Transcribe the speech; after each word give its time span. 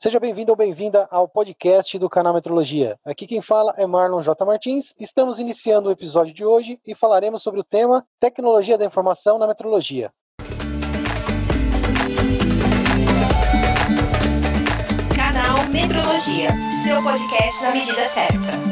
Seja 0.00 0.20
bem-vindo 0.20 0.52
ou 0.52 0.56
bem-vinda 0.56 1.08
ao 1.10 1.26
podcast 1.26 1.98
do 1.98 2.08
canal 2.08 2.32
Metrologia. 2.32 2.96
Aqui 3.04 3.26
quem 3.26 3.42
fala 3.42 3.74
é 3.76 3.84
Marlon 3.84 4.22
J. 4.22 4.44
Martins. 4.44 4.94
Estamos 4.96 5.40
iniciando 5.40 5.88
o 5.88 5.92
episódio 5.92 6.32
de 6.32 6.44
hoje 6.44 6.80
e 6.86 6.94
falaremos 6.94 7.42
sobre 7.42 7.58
o 7.58 7.64
tema 7.64 8.06
Tecnologia 8.20 8.78
da 8.78 8.84
Informação 8.84 9.38
na 9.38 9.48
Metrologia. 9.48 10.12
Canal 15.16 15.66
Metrologia, 15.72 16.50
seu 16.84 17.02
podcast 17.02 17.60
na 17.60 17.72
medida 17.72 18.04
certa. 18.04 18.67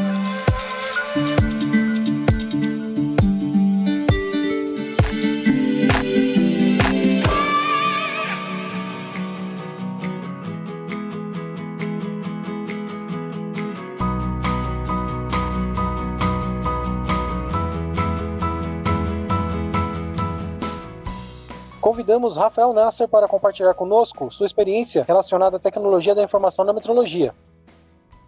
Convidamos 21.86 22.36
Rafael 22.36 22.72
Nasser 22.72 23.06
para 23.06 23.28
compartilhar 23.28 23.72
conosco 23.72 24.28
sua 24.28 24.44
experiência 24.44 25.04
relacionada 25.06 25.56
à 25.56 25.60
tecnologia 25.60 26.16
da 26.16 26.22
informação 26.24 26.64
na 26.64 26.72
metrologia. 26.72 27.32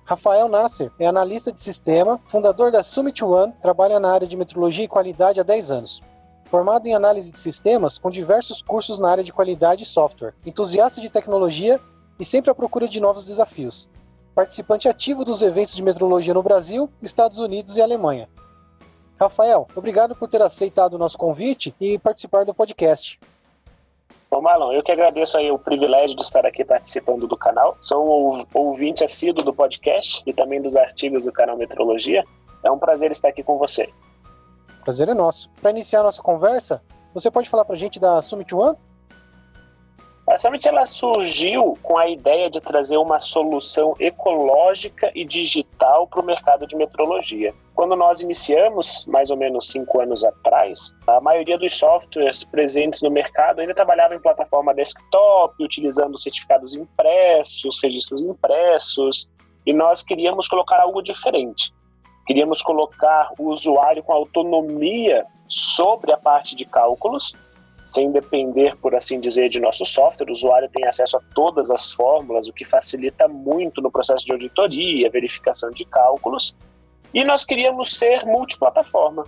Rafael 0.04 0.46
Nasser 0.46 0.92
é 0.96 1.08
analista 1.08 1.50
de 1.50 1.60
sistema, 1.60 2.20
fundador 2.28 2.70
da 2.70 2.84
Summit 2.84 3.24
One, 3.24 3.52
trabalha 3.60 3.98
na 3.98 4.12
área 4.12 4.28
de 4.28 4.36
metrologia 4.36 4.84
e 4.84 4.88
qualidade 4.88 5.40
há 5.40 5.42
10 5.42 5.72
anos. 5.72 6.00
Formado 6.44 6.86
em 6.86 6.94
análise 6.94 7.32
de 7.32 7.38
sistemas, 7.38 7.98
com 7.98 8.12
diversos 8.12 8.62
cursos 8.62 9.00
na 9.00 9.10
área 9.10 9.24
de 9.24 9.32
qualidade 9.32 9.82
e 9.82 9.86
software, 9.86 10.34
entusiasta 10.46 11.00
de 11.00 11.10
tecnologia 11.10 11.80
e 12.16 12.24
sempre 12.24 12.52
à 12.52 12.54
procura 12.54 12.86
de 12.86 13.00
novos 13.00 13.24
desafios. 13.24 13.88
Participante 14.36 14.88
ativo 14.88 15.24
dos 15.24 15.42
eventos 15.42 15.74
de 15.74 15.82
metrologia 15.82 16.32
no 16.32 16.44
Brasil, 16.44 16.88
Estados 17.02 17.40
Unidos 17.40 17.76
e 17.76 17.82
Alemanha. 17.82 18.28
Rafael, 19.18 19.66
obrigado 19.74 20.14
por 20.14 20.28
ter 20.28 20.40
aceitado 20.40 20.94
o 20.94 20.98
nosso 20.98 21.18
convite 21.18 21.74
e 21.80 21.98
participar 21.98 22.44
do 22.44 22.54
podcast. 22.54 23.18
Bom, 24.30 24.42
Marlon, 24.42 24.72
eu 24.72 24.82
que 24.82 24.92
agradeço 24.92 25.38
aí 25.38 25.50
o 25.50 25.58
privilégio 25.58 26.14
de 26.14 26.22
estar 26.22 26.44
aqui 26.44 26.62
participando 26.62 27.26
do 27.26 27.36
canal. 27.36 27.78
Sou 27.80 28.36
um 28.36 28.46
ouvinte 28.52 29.02
assíduo 29.02 29.42
do 29.42 29.54
podcast 29.54 30.22
e 30.26 30.34
também 30.34 30.60
dos 30.60 30.76
artigos 30.76 31.24
do 31.24 31.32
canal 31.32 31.56
Metrologia. 31.56 32.24
É 32.62 32.70
um 32.70 32.78
prazer 32.78 33.10
estar 33.10 33.28
aqui 33.28 33.42
com 33.42 33.56
você. 33.56 33.88
Prazer 34.84 35.08
é 35.08 35.14
nosso. 35.14 35.48
Para 35.62 35.70
iniciar 35.70 36.00
a 36.00 36.02
nossa 36.02 36.20
conversa, 36.20 36.82
você 37.14 37.30
pode 37.30 37.48
falar 37.48 37.64
para 37.64 37.74
a 37.74 37.78
gente 37.78 37.98
da 37.98 38.20
Summit 38.20 38.54
One? 38.54 38.76
A 40.28 40.36
Summit 40.36 40.68
ela 40.68 40.84
surgiu 40.84 41.78
com 41.82 41.96
a 41.96 42.06
ideia 42.06 42.50
de 42.50 42.60
trazer 42.60 42.98
uma 42.98 43.18
solução 43.18 43.96
ecológica 43.98 45.10
e 45.14 45.24
digital 45.24 46.06
para 46.06 46.20
o 46.20 46.24
mercado 46.24 46.66
de 46.66 46.76
metrologia. 46.76 47.54
Quando 47.78 47.94
nós 47.94 48.22
iniciamos, 48.22 49.06
mais 49.06 49.30
ou 49.30 49.36
menos 49.36 49.70
cinco 49.70 50.00
anos 50.00 50.24
atrás, 50.24 50.92
a 51.06 51.20
maioria 51.20 51.56
dos 51.56 51.78
softwares 51.78 52.42
presentes 52.42 53.00
no 53.02 53.08
mercado 53.08 53.60
ainda 53.60 53.72
trabalhava 53.72 54.16
em 54.16 54.20
plataforma 54.20 54.74
desktop, 54.74 55.54
utilizando 55.62 56.18
certificados 56.18 56.74
impressos, 56.74 57.80
registros 57.80 58.24
impressos, 58.24 59.30
e 59.64 59.72
nós 59.72 60.02
queríamos 60.02 60.48
colocar 60.48 60.80
algo 60.80 61.00
diferente. 61.00 61.72
Queríamos 62.26 62.62
colocar 62.62 63.30
o 63.38 63.44
usuário 63.44 64.02
com 64.02 64.12
autonomia 64.12 65.24
sobre 65.46 66.10
a 66.10 66.16
parte 66.16 66.56
de 66.56 66.64
cálculos 66.64 67.32
sem 67.84 68.10
depender, 68.10 68.76
por 68.78 68.92
assim 68.96 69.20
dizer, 69.20 69.48
de 69.50 69.60
nosso 69.60 69.86
software. 69.86 70.26
O 70.26 70.32
usuário 70.32 70.68
tem 70.68 70.84
acesso 70.84 71.16
a 71.16 71.20
todas 71.32 71.70
as 71.70 71.92
fórmulas, 71.92 72.48
o 72.48 72.52
que 72.52 72.64
facilita 72.64 73.28
muito 73.28 73.80
no 73.80 73.88
processo 73.88 74.26
de 74.26 74.32
auditoria, 74.32 75.08
verificação 75.08 75.70
de 75.70 75.84
cálculos. 75.84 76.56
E 77.12 77.24
nós 77.24 77.44
queríamos 77.44 77.98
ser 77.98 78.24
multiplataforma. 78.24 79.24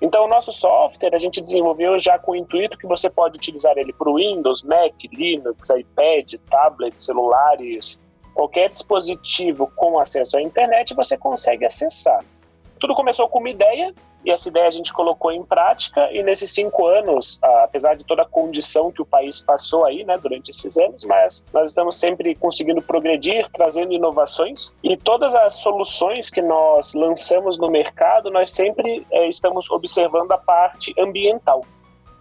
Então, 0.00 0.24
o 0.24 0.28
nosso 0.28 0.52
software 0.52 1.14
a 1.14 1.18
gente 1.18 1.40
desenvolveu 1.40 1.98
já 1.98 2.18
com 2.18 2.32
o 2.32 2.36
intuito 2.36 2.76
que 2.76 2.86
você 2.86 3.08
pode 3.08 3.36
utilizar 3.36 3.76
ele 3.78 3.92
para 3.92 4.10
o 4.10 4.16
Windows, 4.16 4.62
Mac, 4.62 4.92
Linux, 5.12 5.70
iPad, 5.70 6.34
tablet, 6.50 7.02
celulares, 7.02 8.02
qualquer 8.34 8.68
dispositivo 8.68 9.70
com 9.76 9.98
acesso 9.98 10.36
à 10.36 10.42
internet 10.42 10.94
você 10.94 11.16
consegue 11.16 11.64
acessar. 11.64 12.22
Tudo 12.78 12.94
começou 12.94 13.28
com 13.28 13.38
uma 13.38 13.48
ideia 13.48 13.94
e 14.24 14.30
essa 14.30 14.48
ideia 14.48 14.66
a 14.66 14.70
gente 14.70 14.92
colocou 14.92 15.30
em 15.30 15.42
prática 15.42 16.10
e 16.12 16.22
nesses 16.22 16.50
cinco 16.50 16.86
anos, 16.86 17.38
apesar 17.42 17.94
de 17.94 18.04
toda 18.04 18.22
a 18.22 18.26
condição 18.26 18.90
que 18.90 19.02
o 19.02 19.06
país 19.06 19.40
passou 19.40 19.84
aí, 19.84 20.04
né, 20.04 20.16
durante 20.16 20.50
esses 20.50 20.76
anos, 20.78 21.04
mas 21.04 21.44
nós 21.52 21.70
estamos 21.70 21.96
sempre 21.96 22.34
conseguindo 22.34 22.80
progredir, 22.80 23.48
trazendo 23.52 23.92
inovações 23.92 24.74
e 24.82 24.96
todas 24.96 25.34
as 25.34 25.56
soluções 25.56 26.30
que 26.30 26.40
nós 26.40 26.94
lançamos 26.94 27.58
no 27.58 27.70
mercado, 27.70 28.30
nós 28.30 28.50
sempre 28.50 29.06
é, 29.10 29.28
estamos 29.28 29.70
observando 29.70 30.32
a 30.32 30.38
parte 30.38 30.94
ambiental. 30.98 31.62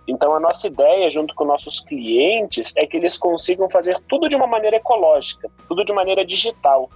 Então, 0.05 0.35
a 0.35 0.39
nossa 0.39 0.67
ideia, 0.67 1.09
junto 1.09 1.33
com 1.33 1.45
nossos 1.45 1.79
clientes, 1.79 2.75
é 2.75 2.85
que 2.85 2.97
eles 2.97 3.17
consigam 3.17 3.69
fazer 3.69 3.97
tudo 4.09 4.27
de 4.27 4.35
uma 4.35 4.45
maneira 4.45 4.75
ecológica, 4.75 5.49
tudo 5.65 5.85
de 5.85 5.93
maneira 5.93 6.25
digital 6.25 6.89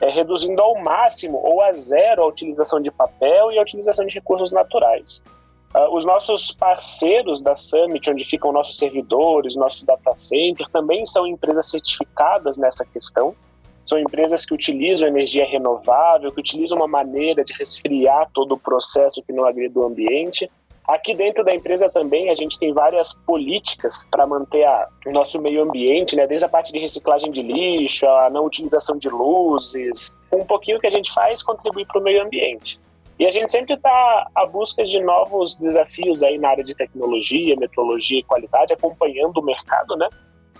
é, 0.00 0.10
reduzindo 0.10 0.60
ao 0.60 0.80
máximo 0.82 1.38
ou 1.38 1.62
a 1.62 1.72
zero 1.72 2.22
a 2.22 2.26
utilização 2.26 2.80
de 2.80 2.90
papel 2.90 3.52
e 3.52 3.58
a 3.58 3.62
utilização 3.62 4.06
de 4.06 4.14
recursos 4.14 4.52
naturais. 4.52 5.22
Uh, 5.74 5.92
os 5.92 6.04
nossos 6.04 6.52
parceiros 6.52 7.42
da 7.42 7.56
Summit, 7.56 8.08
onde 8.08 8.24
ficam 8.24 8.52
nossos 8.52 8.78
servidores, 8.78 9.56
nosso 9.56 9.84
data 9.84 10.14
center, 10.14 10.68
também 10.68 11.04
são 11.04 11.26
empresas 11.26 11.68
certificadas 11.68 12.56
nessa 12.56 12.84
questão. 12.84 13.34
São 13.84 13.98
empresas 13.98 14.46
que 14.46 14.54
utilizam 14.54 15.08
energia 15.08 15.44
renovável, 15.44 16.32
que 16.32 16.40
utilizam 16.40 16.78
uma 16.78 16.86
maneira 16.86 17.44
de 17.44 17.52
resfriar 17.52 18.30
todo 18.32 18.52
o 18.52 18.58
processo 18.58 19.22
que 19.22 19.32
não 19.32 19.44
agride 19.44 19.76
o 19.76 19.84
ambiente. 19.84 20.48
Aqui 20.86 21.14
dentro 21.14 21.42
da 21.42 21.54
empresa 21.54 21.88
também 21.88 22.28
a 22.28 22.34
gente 22.34 22.58
tem 22.58 22.72
várias 22.72 23.14
políticas 23.14 24.06
para 24.10 24.26
manter 24.26 24.64
a, 24.64 24.86
o 25.06 25.12
nosso 25.12 25.40
meio 25.40 25.62
ambiente, 25.62 26.14
né? 26.14 26.26
desde 26.26 26.44
a 26.44 26.48
parte 26.48 26.72
de 26.72 26.78
reciclagem 26.78 27.30
de 27.30 27.42
lixo, 27.42 28.06
a 28.06 28.28
não 28.28 28.44
utilização 28.44 28.98
de 28.98 29.08
luzes. 29.08 30.14
Um 30.30 30.44
pouquinho 30.44 30.78
que 30.78 30.86
a 30.86 30.90
gente 30.90 31.10
faz 31.12 31.42
contribui 31.42 31.86
para 31.86 31.98
o 31.98 32.02
meio 32.02 32.22
ambiente. 32.22 32.78
E 33.18 33.26
a 33.26 33.30
gente 33.30 33.50
sempre 33.50 33.74
está 33.74 34.28
à 34.34 34.44
busca 34.44 34.84
de 34.84 35.00
novos 35.00 35.56
desafios 35.56 36.22
aí 36.22 36.36
na 36.36 36.50
área 36.50 36.64
de 36.64 36.74
tecnologia, 36.74 37.56
metrologia 37.56 38.18
e 38.18 38.24
qualidade, 38.24 38.74
acompanhando 38.74 39.38
o 39.38 39.42
mercado, 39.42 39.96
né? 39.96 40.08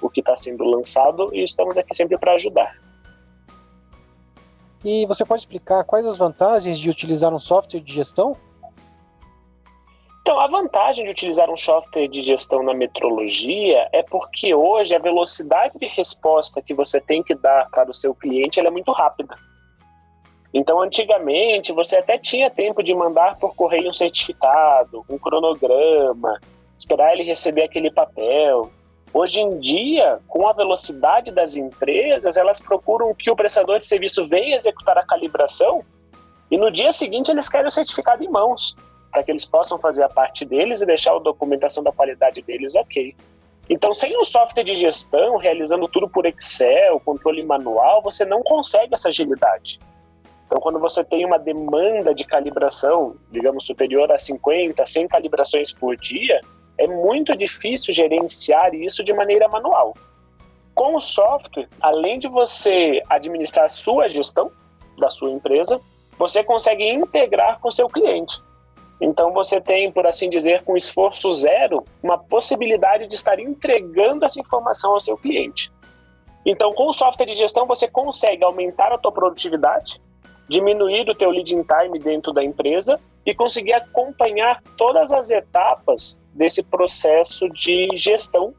O 0.00 0.08
que 0.08 0.20
está 0.20 0.36
sendo 0.36 0.64
lançado 0.64 1.34
e 1.34 1.42
estamos 1.42 1.76
aqui 1.76 1.94
sempre 1.94 2.16
para 2.16 2.32
ajudar. 2.34 2.78
E 4.84 5.04
você 5.06 5.24
pode 5.24 5.42
explicar 5.42 5.82
quais 5.84 6.06
as 6.06 6.16
vantagens 6.16 6.78
de 6.78 6.88
utilizar 6.88 7.34
um 7.34 7.38
software 7.38 7.80
de 7.80 7.92
gestão? 7.92 8.36
Então, 10.26 10.40
a 10.40 10.46
vantagem 10.46 11.04
de 11.04 11.10
utilizar 11.10 11.50
um 11.50 11.56
software 11.56 12.08
de 12.08 12.22
gestão 12.22 12.62
na 12.62 12.72
metrologia 12.72 13.86
é 13.92 14.02
porque 14.02 14.54
hoje 14.54 14.96
a 14.96 14.98
velocidade 14.98 15.78
de 15.78 15.86
resposta 15.86 16.62
que 16.62 16.72
você 16.72 16.98
tem 16.98 17.22
que 17.22 17.34
dar 17.34 17.68
para 17.68 17.90
o 17.90 17.94
seu 17.94 18.14
cliente 18.14 18.58
é 18.58 18.70
muito 18.70 18.90
rápida. 18.90 19.34
Então, 20.54 20.80
antigamente, 20.80 21.74
você 21.74 21.98
até 21.98 22.16
tinha 22.16 22.48
tempo 22.48 22.82
de 22.82 22.94
mandar 22.94 23.36
por 23.36 23.54
correio 23.54 23.90
um 23.90 23.92
certificado, 23.92 25.04
um 25.10 25.18
cronograma, 25.18 26.40
esperar 26.78 27.12
ele 27.12 27.24
receber 27.24 27.64
aquele 27.64 27.90
papel. 27.90 28.70
Hoje 29.12 29.42
em 29.42 29.58
dia, 29.58 30.20
com 30.26 30.48
a 30.48 30.54
velocidade 30.54 31.32
das 31.32 31.54
empresas, 31.54 32.38
elas 32.38 32.58
procuram 32.58 33.14
que 33.14 33.30
o 33.30 33.36
prestador 33.36 33.78
de 33.78 33.84
serviço 33.84 34.26
venha 34.26 34.56
executar 34.56 34.96
a 34.96 35.04
calibração 35.04 35.84
e 36.50 36.56
no 36.56 36.70
dia 36.70 36.92
seguinte 36.92 37.30
eles 37.30 37.46
querem 37.46 37.66
o 37.66 37.70
certificado 37.70 38.24
em 38.24 38.30
mãos 38.30 38.74
para 39.14 39.22
que 39.22 39.30
eles 39.30 39.44
possam 39.44 39.78
fazer 39.78 40.02
a 40.02 40.08
parte 40.08 40.44
deles 40.44 40.82
e 40.82 40.86
deixar 40.86 41.14
a 41.14 41.20
documentação 41.20 41.84
da 41.84 41.92
qualidade 41.92 42.42
deles 42.42 42.74
ok. 42.74 43.14
Então, 43.70 43.94
sem 43.94 44.18
um 44.18 44.24
software 44.24 44.64
de 44.64 44.74
gestão, 44.74 45.36
realizando 45.36 45.86
tudo 45.86 46.08
por 46.08 46.26
Excel, 46.26 46.98
controle 46.98 47.44
manual, 47.44 48.02
você 48.02 48.24
não 48.24 48.42
consegue 48.42 48.92
essa 48.92 49.08
agilidade. 49.08 49.78
Então, 50.46 50.60
quando 50.60 50.80
você 50.80 51.04
tem 51.04 51.24
uma 51.24 51.38
demanda 51.38 52.12
de 52.12 52.24
calibração, 52.24 53.14
digamos, 53.30 53.64
superior 53.64 54.10
a 54.10 54.18
50, 54.18 54.84
100 54.84 55.06
calibrações 55.06 55.72
por 55.72 55.96
dia, 55.96 56.40
é 56.76 56.88
muito 56.88 57.36
difícil 57.36 57.94
gerenciar 57.94 58.74
isso 58.74 59.04
de 59.04 59.12
maneira 59.12 59.46
manual. 59.46 59.94
Com 60.74 60.96
o 60.96 61.00
software, 61.00 61.68
além 61.80 62.18
de 62.18 62.26
você 62.26 63.00
administrar 63.08 63.66
a 63.66 63.68
sua 63.68 64.08
gestão 64.08 64.50
da 64.98 65.08
sua 65.08 65.30
empresa, 65.30 65.80
você 66.18 66.42
consegue 66.42 66.84
integrar 66.84 67.60
com 67.60 67.68
o 67.68 67.72
seu 67.72 67.88
cliente. 67.88 68.42
Então 69.00 69.32
você 69.32 69.60
tem, 69.60 69.90
por 69.90 70.06
assim 70.06 70.30
dizer, 70.30 70.62
com 70.62 70.76
esforço 70.76 71.32
zero, 71.32 71.84
uma 72.02 72.16
possibilidade 72.16 73.06
de 73.06 73.14
estar 73.14 73.38
entregando 73.38 74.24
essa 74.24 74.40
informação 74.40 74.92
ao 74.92 75.00
seu 75.00 75.16
cliente. 75.16 75.72
Então, 76.46 76.72
com 76.72 76.88
o 76.88 76.92
software 76.92 77.26
de 77.26 77.34
gestão, 77.34 77.66
você 77.66 77.88
consegue 77.88 78.44
aumentar 78.44 78.92
a 78.92 78.98
tua 78.98 79.10
produtividade, 79.10 80.00
diminuir 80.48 81.08
o 81.08 81.14
teu 81.14 81.30
leading 81.30 81.64
time 81.64 81.98
dentro 81.98 82.32
da 82.32 82.44
empresa 82.44 83.00
e 83.24 83.34
conseguir 83.34 83.72
acompanhar 83.72 84.62
todas 84.76 85.10
as 85.10 85.30
etapas 85.30 86.22
desse 86.34 86.62
processo 86.62 87.48
de 87.48 87.88
gestão, 87.96 88.54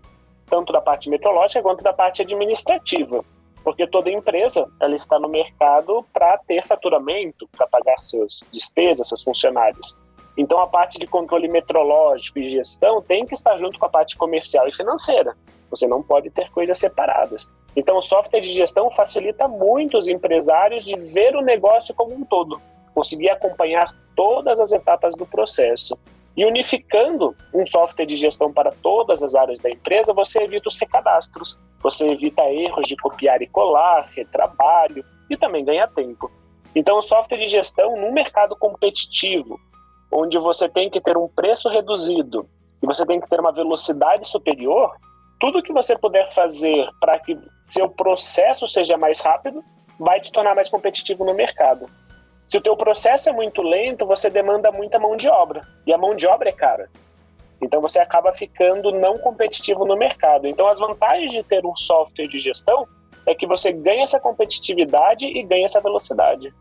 tanto 0.48 0.74
da 0.74 0.82
parte 0.82 1.10
metodológica 1.10 1.62
quanto 1.62 1.84
da 1.84 1.94
parte 1.94 2.24
administrativa. 2.24 3.24
porque 3.66 3.88
toda 3.88 4.12
empresa 4.12 4.70
ela 4.80 4.96
está 4.96 5.20
no 5.20 5.28
mercado 5.28 6.06
para 6.14 6.38
ter 6.38 6.66
faturamento, 6.68 7.50
para 7.58 7.66
pagar 7.66 8.00
suas 8.00 8.48
despesas, 8.52 9.08
seus 9.08 9.24
funcionários. 9.24 10.00
Então 10.38 10.60
a 10.60 10.68
parte 10.68 11.00
de 11.00 11.08
controle 11.08 11.48
metrológico 11.48 12.40
e 12.40 12.50
gestão 12.50 13.02
tem 13.02 13.26
que 13.26 13.34
estar 13.34 13.58
junto 13.58 13.80
com 13.80 13.86
a 13.86 13.90
parte 13.90 14.18
comercial 14.18 14.68
e 14.68 14.76
financeira. 14.76 15.36
Você 15.70 15.88
não 15.88 16.02
pode 16.02 16.30
ter 16.30 16.50
coisas 16.52 16.78
separadas. 16.78 17.52
Então 17.76 17.98
o 17.98 18.02
software 18.02 18.42
de 18.42 18.54
gestão 18.54 18.92
facilita 18.92 19.48
muito 19.48 19.98
os 19.98 20.08
empresários 20.08 20.84
de 20.84 20.98
ver 20.98 21.36
o 21.36 21.42
negócio 21.42 21.94
como 21.96 22.14
um 22.14 22.24
todo, 22.24 22.62
conseguir 22.94 23.30
acompanhar 23.30 23.94
todas 24.16 24.60
as 24.60 24.72
etapas 24.72 25.16
do 25.16 25.26
processo. 25.26 25.98
E 26.38 26.46
unificando 26.46 27.34
um 27.54 27.66
software 27.66 28.06
de 28.06 28.16
gestão 28.18 28.52
para 28.52 28.72
todas 28.84 29.24
as 29.24 29.36
áreas 29.36 29.60
da 29.60 29.70
empresa, 29.70 30.14
você 30.14 30.44
evita 30.44 30.68
os 30.68 30.78
recadastros, 30.78 31.58
você 31.82 32.10
evita 32.10 32.44
erros 32.52 32.88
de 32.88 32.98
copiar 32.98 33.42
e 33.42 33.48
colar, 33.48 34.10
retrabalho 34.14 35.04
e 35.30 35.38
também 35.38 35.64
ganha 35.64 35.88
tempo. 35.88 36.30
Então, 36.76 36.98
o 36.98 37.02
software 37.02 37.38
de 37.38 37.48
gestão 37.48 37.96
num 37.96 38.12
mercado 38.12 38.54
competitivo, 38.58 39.58
onde 40.16 40.40
você 40.40 40.70
tem 40.70 40.90
que 40.90 41.02
ter 41.02 41.18
um 41.18 41.28
preço 41.28 41.68
reduzido 41.68 42.48
e 42.82 42.86
você 42.86 43.06
tem 43.06 43.20
que 43.20 43.28
ter 43.28 43.40
uma 43.40 43.52
velocidade 43.52 44.26
superior, 44.28 44.96
tudo 45.40 45.62
que 45.62 45.74
você 45.74 45.98
puder 45.98 46.32
fazer 46.34 46.88
para 47.02 47.20
que 47.20 47.38
seu 47.68 47.90
processo 47.90 48.66
seja 48.68 48.98
mais 48.98 49.20
rápido 49.22 49.62
vai 50.00 50.22
te 50.22 50.32
tornar 50.32 50.56
mais 50.56 50.70
competitivo 50.70 51.26
no 51.26 51.34
mercado. 51.34 51.90
Se 52.48 52.58
o 52.58 52.62
teu 52.62 52.78
processo 52.78 53.30
é 53.30 53.34
muito 53.34 53.62
lento, 53.62 54.06
você 54.06 54.30
demanda 54.30 54.72
muita 54.72 55.00
mão 55.00 55.16
de 55.18 55.28
obra. 55.28 55.68
E 55.86 55.92
a 55.92 55.98
mão 55.98 56.16
de 56.16 56.28
obra 56.28 56.50
é 56.50 56.54
cara. 56.54 56.90
Então 57.62 57.82
você 57.82 58.00
acaba 58.00 58.32
ficando 58.34 58.92
não 58.92 59.18
competitivo 59.18 59.86
no 59.86 59.98
mercado. 59.98 60.48
Então 60.48 60.68
as 60.68 60.80
vantagens 60.80 61.32
de 61.32 61.44
ter 61.44 61.66
um 61.66 61.76
software 61.76 62.28
de 62.28 62.40
gestão 62.40 62.88
é 63.26 63.34
que 63.34 63.48
você 63.48 63.72
ganha 63.72 64.04
essa 64.04 64.20
competitividade 64.20 65.28
e 65.28 65.44
ganha 65.44 65.66
essa 65.66 65.82
velocidade. 65.82 66.54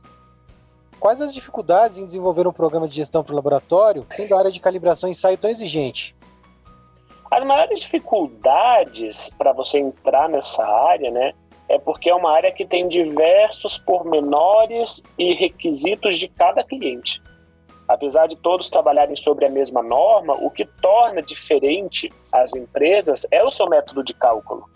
Quais 1.01 1.21
as 1.21 1.35
dificuldades 1.35 1.99
em 1.99 2.07
desenvolver 2.07 2.47
um 2.47 2.53
programa 2.53 2.89
de 2.89 2.97
gestão 2.97 3.23
para 3.23 3.33
o 3.33 3.37
laboratório, 3.37 4.07
sendo 4.11 4.35
a 4.35 4.39
área 4.39 4.51
de 4.51 4.61
calibração 4.61 5.09
e 5.09 5.13
ensaio 5.13 5.37
tão 5.37 5.51
exigente? 5.51 6.15
As 7.31 7.45
maiores 7.45 7.81
dificuldades 7.81 9.31
para 9.37 9.53
você 9.53 9.79
entrar 9.79 10.29
nessa 10.29 10.65
área, 10.65 11.11
né, 11.11 11.33
é 11.69 11.79
porque 11.79 12.11
é 12.11 12.15
uma 12.15 12.33
área 12.33 12.53
que 12.53 12.65
tem 12.65 12.89
diversos 12.89 13.79
pormenores 13.79 15.03
e 15.19 15.35
requisitos 15.35 16.17
de 16.17 16.29
cada 16.29 16.63
cliente. 16.63 17.23
Apesar 17.89 18.27
de 18.27 18.37
todos 18.37 18.71
trabalharem 18.71 19.17
sobre 19.17 19.45
a 19.45 19.51
mesma 19.51 19.83
norma, 19.83 20.35
o 20.35 20.51
que 20.51 20.65
torna 20.81 21.21
diferente 21.21 22.11
as 22.33 22.55
empresas 22.55 23.27
é 23.31 23.43
o 23.43 23.51
seu 23.51 23.69
método 23.69 24.03
de 24.03 24.15
cálculo. 24.15 24.69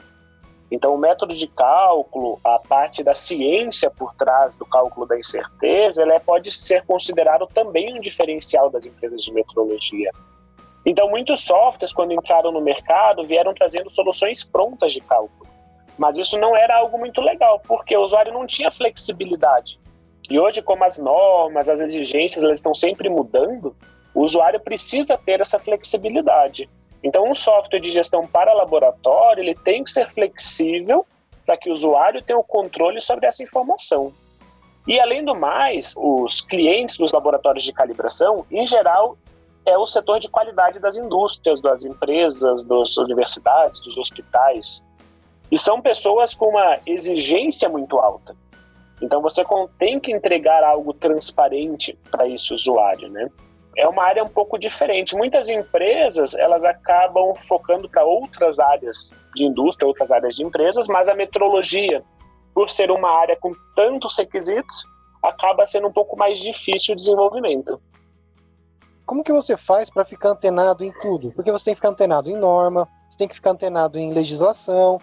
Então, 0.71 0.95
o 0.95 0.99
método 0.99 1.35
de 1.35 1.47
cálculo, 1.47 2.39
a 2.45 2.59
parte 2.59 3.03
da 3.03 3.15
ciência 3.15 3.91
por 3.91 4.15
trás 4.15 4.57
do 4.57 4.67
cálculo 4.67 5.07
da 5.07 5.19
incerteza, 5.19 6.03
ela 6.03 6.21
pode 6.21 6.51
ser 6.51 6.85
considerado 6.85 7.47
também 7.47 7.97
um 7.97 8.01
diferencial 8.01 8.69
das 8.69 8.85
empresas 8.85 9.23
de 9.23 9.33
metrologia. 9.33 10.11
Então, 10.85 11.09
muitos 11.09 11.43
softwares, 11.43 11.93
quando 11.93 12.13
entraram 12.13 12.53
no 12.53 12.61
mercado, 12.61 13.25
vieram 13.25 13.55
trazendo 13.55 13.91
soluções 13.91 14.45
prontas 14.45 14.93
de 14.93 15.01
cálculo. 15.01 15.49
Mas 15.97 16.19
isso 16.19 16.39
não 16.39 16.55
era 16.55 16.79
algo 16.79 16.99
muito 16.99 17.21
legal, 17.21 17.61
porque 17.67 17.97
o 17.97 18.03
usuário 18.03 18.33
não 18.33 18.47
tinha 18.47 18.71
flexibilidade. 18.71 19.81
E 20.31 20.39
hoje, 20.39 20.63
como 20.63 20.85
as 20.85 20.99
normas, 20.99 21.69
as 21.69 21.81
exigências, 21.81 22.45
elas 22.45 22.61
estão 22.61 22.75
sempre 22.75 23.09
mudando, 23.09 23.75
o 24.15 24.23
usuário 24.23 24.61
precisa 24.61 25.17
ter 25.17 25.41
essa 25.41 25.59
flexibilidade. 25.59 26.69
Então, 27.03 27.31
um 27.31 27.35
software 27.35 27.81
de 27.81 27.91
gestão 27.91 28.27
para 28.27 28.53
laboratório, 28.53 29.43
ele 29.43 29.55
tem 29.55 29.85
que 29.85 29.91
ser 29.91 30.11
flexível 30.11 31.07
para 31.47 31.57
que 31.57 31.69
o 31.69 31.73
usuário 31.73 32.23
tenha 32.23 32.39
o 32.39 32.45
controle 32.45 33.01
sobre 33.01 33.27
essa 33.27 33.43
informação. 33.43 34.13
E, 34.87 34.99
além 34.99 35.25
do 35.25 35.35
mais, 35.35 35.95
os 35.97 36.41
clientes 36.41 36.97
dos 36.97 37.13
laboratórios 37.13 37.63
de 37.63 37.73
calibração, 37.73 38.45
em 38.51 38.67
geral, 38.67 39.17
é 39.65 39.77
o 39.77 39.87
setor 39.87 40.19
de 40.19 40.29
qualidade 40.29 40.79
das 40.79 40.97
indústrias, 40.97 41.61
das 41.61 41.85
empresas, 41.85 42.65
das 42.65 42.97
universidades, 42.97 43.83
dos 43.83 43.97
hospitais. 43.97 44.85
E 45.51 45.59
são 45.59 45.81
pessoas 45.81 46.35
com 46.35 46.47
uma 46.47 46.79
exigência 46.87 47.69
muito 47.69 47.99
alta. 47.99 48.35
Então 49.01 49.21
você 49.21 49.45
tem 49.79 50.01
que 50.01 50.13
entregar 50.13 50.65
algo 50.65 50.93
transparente 50.93 51.97
para 52.11 52.29
esse 52.29 52.53
usuário, 52.53 53.09
né? 53.09 53.29
É 53.79 53.87
uma 53.87 54.03
área 54.03 54.25
um 54.25 54.29
pouco 54.29 54.59
diferente. 54.59 55.15
Muitas 55.15 55.49
empresas 55.49 56.35
elas 56.35 56.65
acabam 56.65 57.33
focando 57.47 57.89
para 57.89 58.05
outras 58.05 58.59
áreas 58.59 59.15
de 59.37 59.45
indústria, 59.45 59.87
outras 59.87 60.11
áreas 60.11 60.35
de 60.35 60.45
empresas, 60.45 60.89
mas 60.89 61.09
a 61.09 61.15
metrologia, 61.15 62.03
por 62.53 62.69
ser 62.69 62.91
uma 62.91 63.09
área 63.09 63.37
com 63.37 63.53
tantos 63.77 64.19
requisitos, 64.19 64.85
acaba 65.23 65.65
sendo 65.65 65.87
um 65.87 65.93
pouco 65.93 66.17
mais 66.17 66.41
difícil 66.41 66.95
o 66.95 66.97
desenvolvimento. 66.97 67.81
Como 69.07 69.23
que 69.23 69.33
você 69.33 69.57
faz 69.57 69.89
para 69.89 70.05
ficar 70.05 70.31
antenado 70.31 70.83
em 70.83 70.91
tudo? 71.01 71.31
Porque 71.31 71.53
você 71.53 71.67
tem 71.67 71.75
que 71.75 71.79
ficar 71.79 71.91
antenado 71.91 72.29
em 72.29 72.37
norma, 72.37 72.89
você 73.09 73.17
tem 73.17 73.29
que 73.29 73.37
ficar 73.37 73.53
antenado 73.53 73.97
em 73.97 74.13
legislação, 74.13 75.01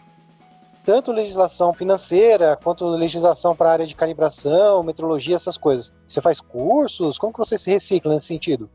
tanto 0.85 1.11
legislação 1.11 1.73
financeira 1.73 2.57
quanto 2.63 2.85
legislação 2.87 3.55
para 3.55 3.69
a 3.69 3.71
área 3.73 3.87
de 3.87 3.95
calibração, 3.95 4.83
metrologia, 4.83 5.35
essas 5.35 5.57
coisas. 5.57 5.91
Você 6.05 6.21
faz 6.21 6.39
cursos? 6.39 7.17
Como 7.17 7.33
que 7.33 7.39
você 7.39 7.57
se 7.57 7.71
recicla 7.71 8.13
nesse 8.13 8.27
sentido? 8.27 8.69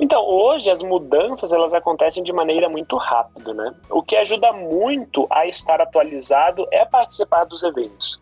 Então, 0.00 0.24
hoje 0.26 0.70
as 0.70 0.82
mudanças 0.82 1.52
elas 1.52 1.72
acontecem 1.72 2.22
de 2.22 2.32
maneira 2.32 2.68
muito 2.68 2.96
rápida, 2.96 3.52
né? 3.54 3.72
O 3.90 4.02
que 4.02 4.16
ajuda 4.16 4.52
muito 4.52 5.26
a 5.30 5.46
estar 5.46 5.80
atualizado 5.80 6.66
é 6.72 6.84
participar 6.84 7.44
dos 7.44 7.62
eventos. 7.62 8.20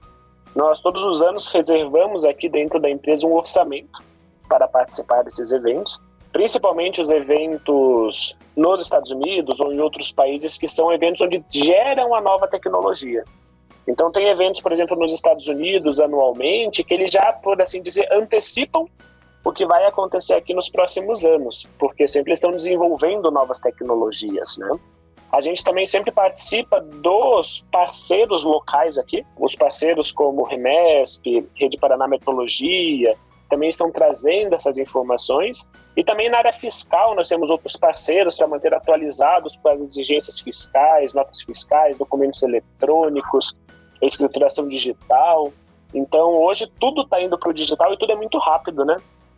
Nós 0.55 0.81
todos 0.81 1.03
os 1.03 1.23
anos 1.23 1.49
reservamos 1.49 2.25
aqui 2.27 2.49
dentro 2.49 2.79
da 2.79 2.91
empresa 2.91 3.27
um 3.27 3.33
orçamento 3.33 4.03
para 4.49 4.69
participar 4.69 5.23
desses 5.23 5.51
eventos 5.51 5.99
principalmente 6.33 7.01
os 7.01 7.11
eventos 7.11 8.37
nos 8.57 8.83
Estados 8.83 9.11
Unidos 9.11 9.61
ou 9.61 9.73
em 9.73 9.81
outros 9.81 10.11
países 10.13 10.57
que 10.59 10.67
são 10.67 10.93
eventos 10.93 11.21
onde 11.21 11.45
geram 11.51 12.15
a 12.15 12.21
nova 12.21 12.49
tecnologia. 12.49 13.25
Então 13.87 14.11
tem 14.11 14.29
eventos, 14.29 14.61
por 14.61 14.73
exemplo, 14.73 14.97
nos 14.97 15.13
Estados 15.13 15.49
Unidos 15.49 16.01
anualmente 16.01 16.85
que 16.85 16.95
eles 16.95 17.11
já, 17.11 17.33
por 17.33 17.61
assim 17.61 17.83
dizer, 17.83 18.09
antecipam 18.13 18.87
o 19.45 19.53
que 19.53 19.67
vai 19.67 19.85
acontecer 19.87 20.35
aqui 20.35 20.55
nos 20.55 20.69
próximos 20.69 21.25
anos, 21.25 21.69
porque 21.79 22.07
sempre 22.07 22.33
estão 22.33 22.53
desenvolvendo 22.53 23.31
novas 23.31 23.61
tecnologias, 23.61 24.57
né? 24.59 24.71
A 25.33 25.41
gente 25.41 25.65
também 25.65 25.87
sempre 25.87 26.13
participa 26.13 26.81
dos 26.81 27.65
parceiros 27.73 28.45
locais 28.45 28.99
aqui, 28.99 29.25
os 29.39 29.57
parceiros 29.57 30.13
como 30.13 30.45
Remesp, 30.45 31.49
Rede 31.55 31.79
Paraná 31.79 32.07
Metrologia, 32.07 33.17
também 33.53 33.69
estão 33.69 33.93
trazendo 33.93 34.55
essas 34.55 34.79
informações. 34.79 35.71
E 35.95 36.03
também 36.03 36.31
na 36.31 36.39
área 36.39 36.55
fiscal, 36.55 37.15
nós 37.15 37.29
temos 37.29 37.51
outros 37.51 37.77
parceiros 37.77 38.35
para 38.39 38.47
manter 38.47 38.75
atualizados 38.75 39.59
com 39.59 39.69
as 39.69 39.79
exigências 39.79 40.41
fiscais, 40.41 41.13
notas 41.13 41.43
fiscais, 41.43 41.99
documentos 41.99 42.43
eletrônicos, 42.43 43.55
escrituração 44.01 44.67
digital. 44.67 45.53
Então, 45.93 46.31
hoje 46.43 46.67
tudo 46.81 47.03
está 47.03 47.21
indo 47.21 47.39
para 47.39 47.51
o 47.51 47.53
digital 47.53 47.93
e 47.93 47.99
tudo 47.99 48.13
é 48.13 48.17
muito 48.17 48.39
rápido, 48.39 48.87
né? 48.87 48.97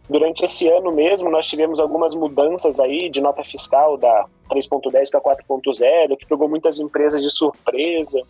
Durante 0.09 0.45
esse 0.45 0.69
ano 0.69 0.93
mesmo, 0.93 1.29
nós 1.29 1.47
tivemos 1.47 1.81
algumas 1.81 2.15
mudanças 2.15 2.79
aí 2.79 3.11
de 3.11 3.21
nota 3.21 3.43
fiscal 3.43 3.97
da 3.97 4.27
3.10 4.49 5.11
para 5.11 5.21
4.0, 5.21 6.17
que 6.17 6.27
pegou 6.27 6.49
muitas 6.49 6.79
empresas 6.79 7.21
de 7.21 7.31
surpresa. 7.31 8.21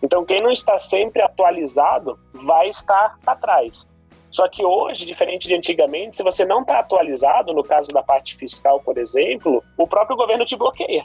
Então, 0.00 0.24
quem 0.24 0.40
não 0.40 0.52
está 0.52 0.78
sempre 0.78 1.20
atualizado 1.20 2.16
vai 2.32 2.68
estar 2.68 3.18
para 3.24 3.34
trás. 3.34 3.88
Só 4.32 4.48
que 4.48 4.64
hoje, 4.64 5.04
diferente 5.04 5.46
de 5.46 5.54
antigamente, 5.54 6.16
se 6.16 6.22
você 6.22 6.46
não 6.46 6.62
está 6.62 6.78
atualizado, 6.78 7.52
no 7.52 7.62
caso 7.62 7.90
da 7.90 8.02
parte 8.02 8.34
fiscal, 8.34 8.80
por 8.80 8.96
exemplo, 8.96 9.62
o 9.76 9.86
próprio 9.86 10.16
governo 10.16 10.46
te 10.46 10.56
bloqueia. 10.56 11.04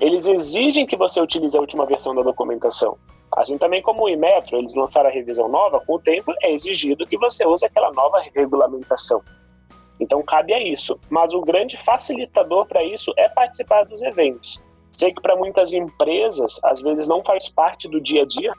Eles 0.00 0.26
exigem 0.26 0.84
que 0.84 0.96
você 0.96 1.20
utilize 1.20 1.56
a 1.56 1.60
última 1.60 1.86
versão 1.86 2.14
da 2.16 2.22
documentação. 2.22 2.98
Assim 3.36 3.56
também 3.56 3.80
como 3.80 4.04
o 4.04 4.08
Imetro, 4.08 4.58
eles 4.58 4.74
lançaram 4.74 5.08
a 5.08 5.12
revisão 5.12 5.48
nova, 5.48 5.80
com 5.80 5.94
o 5.94 6.00
tempo 6.00 6.32
é 6.42 6.52
exigido 6.52 7.06
que 7.06 7.16
você 7.16 7.46
use 7.46 7.64
aquela 7.64 7.92
nova 7.92 8.20
regulamentação. 8.34 9.22
Então 10.00 10.20
cabe 10.22 10.52
a 10.52 10.60
isso. 10.60 10.98
Mas 11.08 11.32
o 11.32 11.40
grande 11.40 11.76
facilitador 11.76 12.66
para 12.66 12.82
isso 12.82 13.12
é 13.16 13.28
participar 13.28 13.84
dos 13.84 14.02
eventos. 14.02 14.60
Sei 14.90 15.12
que 15.12 15.22
para 15.22 15.36
muitas 15.36 15.72
empresas, 15.72 16.58
às 16.64 16.80
vezes 16.80 17.06
não 17.06 17.22
faz 17.22 17.48
parte 17.48 17.88
do 17.88 18.00
dia 18.00 18.22
a 18.22 18.26
dia, 18.26 18.52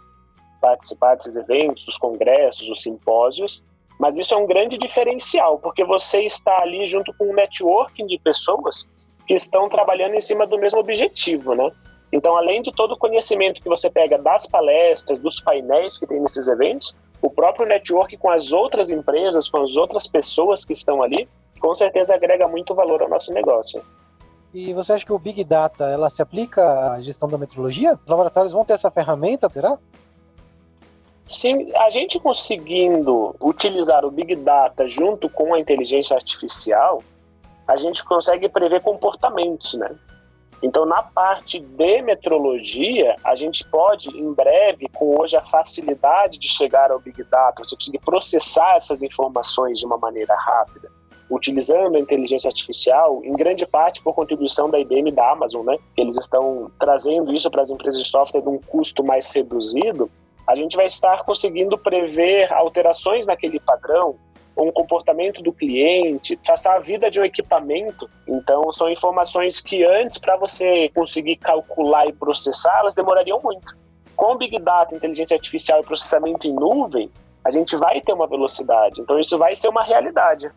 participar 0.68 1.16
desses 1.16 1.38
eventos, 1.38 1.86
dos 1.86 1.98
congressos, 1.98 2.68
dos 2.68 2.82
simpósios, 2.82 3.64
mas 4.00 4.18
isso 4.18 4.34
é 4.34 4.38
um 4.38 4.46
grande 4.46 4.78
diferencial, 4.78 5.58
porque 5.60 5.84
você 5.84 6.24
está 6.24 6.62
ali 6.62 6.86
junto 6.86 7.14
com 7.18 7.32
um 7.32 7.34
networking 7.34 8.06
de 8.06 8.20
pessoas 8.20 8.90
que 9.26 9.34
estão 9.34 9.70
trabalhando 9.70 10.16
em 10.16 10.22
cima 10.22 10.46
do 10.46 10.58
mesmo 10.58 10.80
objetivo, 10.80 11.56
né? 11.56 11.72
Então, 12.12 12.38
além 12.38 12.62
de 12.62 12.72
todo 12.72 12.94
o 12.94 12.98
conhecimento 12.98 13.62
que 13.62 13.68
você 13.68 13.90
pega 13.90 14.18
das 14.18 14.46
palestras, 14.46 15.20
dos 15.20 15.42
painéis 15.42 15.98
que 15.98 16.08
tem 16.08 16.20
nesses 16.20 16.48
eventos, 16.48 16.96
o 17.22 17.30
próprio 17.30 17.66
network 17.66 18.16
com 18.18 18.30
as 18.30 18.52
outras 18.52 18.90
empresas, 18.90 19.50
com 19.50 19.62
as 19.62 19.76
outras 19.76 20.08
pessoas 20.08 20.64
que 20.64 20.74
estão 20.74 21.02
ali, 21.02 21.28
com 21.60 21.74
certeza 21.74 22.16
agrega 22.16 22.48
muito 22.48 22.76
valor 22.76 23.02
ao 23.02 23.10
nosso 23.10 23.34
negócio. 23.34 23.82
E 24.54 24.74
você 24.74 24.94
acha 24.94 25.06
que 25.06 25.12
o 25.12 25.20
Big 25.20 25.44
Data 25.44 25.86
ela 25.86 26.10
se 26.10 26.22
aplica 26.22 26.94
à 26.94 27.02
gestão 27.02 27.28
da 27.28 27.38
metrologia? 27.38 28.00
Os 28.04 28.10
laboratórios 28.10 28.54
vão 28.54 28.64
ter 28.64 28.74
essa 28.74 28.90
ferramenta, 28.90 29.50
será? 29.52 29.78
Se 31.28 31.52
a 31.76 31.90
gente 31.90 32.18
conseguindo 32.22 33.36
utilizar 33.42 34.06
o 34.06 34.10
Big 34.10 34.34
Data 34.38 34.88
junto 34.88 35.30
com 35.30 35.54
a 35.54 35.60
inteligência 35.60 36.16
artificial, 36.16 37.04
a 37.68 37.76
gente 37.76 38.02
consegue 38.06 38.48
prever 38.48 38.80
comportamentos, 38.80 39.74
né? 39.74 39.94
Então, 40.64 40.86
na 40.86 41.04
parte 41.04 41.60
de 41.60 42.02
metrologia, 42.02 43.18
a 43.26 43.36
gente 43.36 43.68
pode, 43.68 44.10
em 44.10 44.32
breve, 44.34 44.88
com 44.94 45.20
hoje 45.20 45.36
a 45.36 45.44
facilidade 45.44 46.40
de 46.40 46.48
chegar 46.48 46.92
ao 46.92 47.00
Big 47.00 47.22
Data, 47.26 47.62
você 47.62 47.76
conseguir 47.76 48.00
processar 48.00 48.78
essas 48.78 49.04
informações 49.04 49.80
de 49.80 49.86
uma 49.86 49.98
maneira 49.98 50.34
rápida, 50.34 50.90
utilizando 51.30 51.98
a 51.98 52.00
inteligência 52.00 52.48
artificial, 52.48 53.22
em 53.26 53.34
grande 53.34 53.68
parte 53.68 54.02
por 54.02 54.16
contribuição 54.16 54.70
da 54.70 54.80
IBM 54.80 55.10
e 55.10 55.14
da 55.14 55.30
Amazon, 55.30 55.66
né? 55.66 55.78
Eles 55.98 56.18
estão 56.18 56.72
trazendo 56.80 57.34
isso 57.36 57.52
para 57.52 57.64
as 57.64 57.70
empresas 57.70 58.02
de 58.02 58.08
software 58.08 58.42
de 58.42 58.48
um 58.48 58.60
custo 58.60 59.04
mais 59.04 59.30
reduzido. 59.30 60.10
A 60.48 60.56
gente 60.56 60.78
vai 60.78 60.86
estar 60.86 61.26
conseguindo 61.26 61.78
prever 61.78 62.52
alterações 62.54 63.28
naquele 63.28 63.60
padrão, 63.60 64.16
um 64.56 64.72
comportamento 64.72 65.44
do 65.44 65.52
cliente, 65.52 66.38
traçar 66.38 66.78
a 66.78 66.80
vida 66.80 67.12
de 67.12 67.20
um 67.20 67.26
equipamento. 67.26 68.10
Então, 68.26 68.72
são 68.72 68.90
informações 68.90 69.60
que 69.60 69.84
antes, 69.84 70.18
para 70.18 70.38
você 70.38 70.90
conseguir 70.96 71.36
calcular 71.36 72.08
e 72.08 72.14
processar, 72.14 72.80
elas 72.80 72.96
demorariam 72.96 73.40
muito. 73.44 73.78
Com 74.16 74.36
Big 74.36 74.58
Data, 74.60 74.96
inteligência 74.96 75.36
artificial 75.36 75.82
e 75.82 75.84
processamento 75.84 76.48
em 76.48 76.54
nuvem, 76.54 77.12
a 77.44 77.52
gente 77.52 77.76
vai 77.76 78.02
ter 78.02 78.14
uma 78.14 78.26
velocidade. 78.26 79.02
Então, 79.02 79.20
isso 79.20 79.38
vai 79.38 79.56
ser 79.56 79.68
uma 79.68 79.84
realidade. 79.84 80.50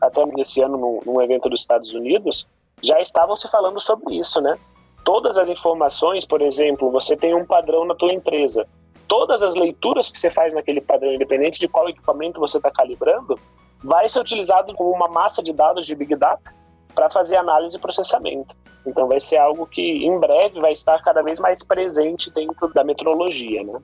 Até 0.00 0.24
nesse 0.26 0.62
ano, 0.62 0.78
num, 0.78 1.00
num 1.04 1.20
evento 1.20 1.48
dos 1.48 1.62
Estados 1.62 1.92
Unidos, 1.92 2.48
já 2.80 3.00
estavam 3.00 3.34
se 3.34 3.50
falando 3.50 3.80
sobre 3.80 4.14
isso, 4.16 4.40
né? 4.40 4.56
Todas 5.04 5.36
as 5.36 5.48
informações, 5.48 6.24
por 6.24 6.42
exemplo, 6.42 6.90
você 6.92 7.16
tem 7.16 7.34
um 7.34 7.44
padrão 7.44 7.84
na 7.84 7.94
tua 7.94 8.12
empresa 8.12 8.68
todas 9.08 9.42
as 9.42 9.54
leituras 9.54 10.10
que 10.10 10.18
você 10.18 10.30
faz 10.30 10.54
naquele 10.54 10.80
padrão, 10.80 11.12
independente 11.12 11.58
de 11.58 11.66
qual 11.66 11.88
equipamento 11.88 12.38
você 12.38 12.58
está 12.58 12.70
calibrando, 12.70 13.38
vai 13.82 14.08
ser 14.08 14.20
utilizado 14.20 14.74
como 14.74 14.90
uma 14.90 15.08
massa 15.08 15.42
de 15.42 15.52
dados 15.52 15.86
de 15.86 15.94
Big 15.94 16.14
Data 16.14 16.54
para 16.94 17.08
fazer 17.10 17.36
análise 17.36 17.76
e 17.76 17.80
processamento. 17.80 18.54
Então 18.86 19.08
vai 19.08 19.20
ser 19.20 19.38
algo 19.38 19.66
que 19.66 19.82
em 19.82 20.18
breve 20.18 20.60
vai 20.60 20.72
estar 20.72 21.02
cada 21.02 21.22
vez 21.22 21.40
mais 21.40 21.62
presente 21.62 22.30
dentro 22.32 22.72
da 22.72 22.84
metrologia, 22.84 23.62
né? 23.62 23.80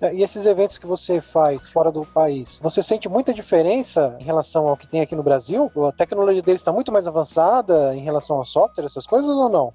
É, 0.00 0.14
e 0.14 0.22
esses 0.22 0.46
eventos 0.46 0.78
que 0.78 0.86
você 0.86 1.20
faz 1.20 1.66
fora 1.66 1.92
do 1.92 2.06
país, 2.06 2.58
você 2.62 2.82
sente 2.82 3.06
muita 3.06 3.34
diferença 3.34 4.16
em 4.18 4.24
relação 4.24 4.66
ao 4.66 4.76
que 4.76 4.86
tem 4.86 5.02
aqui 5.02 5.14
no 5.14 5.22
Brasil? 5.22 5.70
A 5.86 5.92
tecnologia 5.92 6.40
deles 6.40 6.62
está 6.62 6.72
muito 6.72 6.90
mais 6.90 7.06
avançada 7.06 7.94
em 7.94 8.00
relação 8.00 8.38
ao 8.38 8.44
software, 8.44 8.86
essas 8.86 9.06
coisas 9.06 9.28
ou 9.28 9.50
não? 9.50 9.74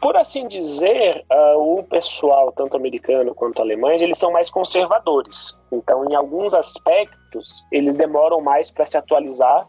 Por 0.00 0.16
assim 0.16 0.46
dizer, 0.46 1.24
uh, 1.32 1.78
o 1.78 1.82
pessoal, 1.82 2.52
tanto 2.52 2.76
americano 2.76 3.34
quanto 3.34 3.62
alemães, 3.62 4.02
eles 4.02 4.18
são 4.18 4.30
mais 4.30 4.50
conservadores. 4.50 5.58
Então, 5.72 6.08
em 6.08 6.14
alguns 6.14 6.54
aspectos, 6.54 7.64
eles 7.72 7.96
demoram 7.96 8.40
mais 8.40 8.70
para 8.70 8.84
se 8.84 8.96
atualizar 8.98 9.66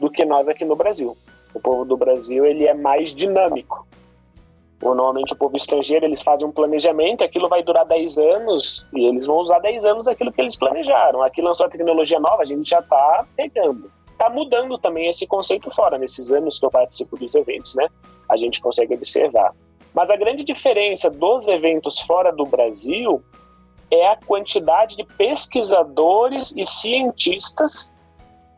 do 0.00 0.10
que 0.10 0.24
nós 0.24 0.48
aqui 0.48 0.64
no 0.64 0.76
Brasil. 0.76 1.16
O 1.54 1.60
povo 1.60 1.84
do 1.84 1.96
Brasil 1.96 2.44
ele 2.44 2.66
é 2.66 2.74
mais 2.74 3.14
dinâmico. 3.14 3.86
Normalmente 4.82 5.32
o 5.32 5.36
povo 5.36 5.56
estrangeiro 5.56 6.04
eles 6.04 6.20
fazem 6.20 6.46
um 6.46 6.52
planejamento, 6.52 7.24
aquilo 7.24 7.48
vai 7.48 7.62
durar 7.62 7.86
10 7.86 8.18
anos 8.18 8.86
e 8.94 9.06
eles 9.06 9.24
vão 9.24 9.38
usar 9.38 9.58
10 9.60 9.86
anos 9.86 10.06
aquilo 10.06 10.30
que 10.30 10.40
eles 10.40 10.54
planejaram. 10.54 11.22
Aqui 11.22 11.40
lançou 11.40 11.64
a 11.64 11.68
tecnologia 11.68 12.20
nova, 12.20 12.42
a 12.42 12.44
gente 12.44 12.68
já 12.68 12.80
está 12.80 13.26
pegando. 13.34 13.90
Está 14.12 14.28
mudando 14.28 14.78
também 14.78 15.08
esse 15.08 15.26
conceito 15.26 15.70
fora, 15.70 15.98
nesses 15.98 16.30
anos 16.32 16.58
que 16.58 16.66
eu 16.66 16.70
participo 16.70 17.16
dos 17.16 17.34
eventos, 17.34 17.74
né? 17.74 17.86
A 18.28 18.36
gente 18.36 18.60
consegue 18.60 18.94
observar. 18.94 19.54
Mas 19.96 20.10
a 20.10 20.16
grande 20.16 20.44
diferença 20.44 21.08
dos 21.08 21.48
eventos 21.48 21.98
fora 22.00 22.30
do 22.30 22.44
Brasil 22.44 23.24
é 23.90 24.08
a 24.08 24.16
quantidade 24.16 24.94
de 24.94 25.04
pesquisadores 25.04 26.52
e 26.54 26.66
cientistas 26.66 27.90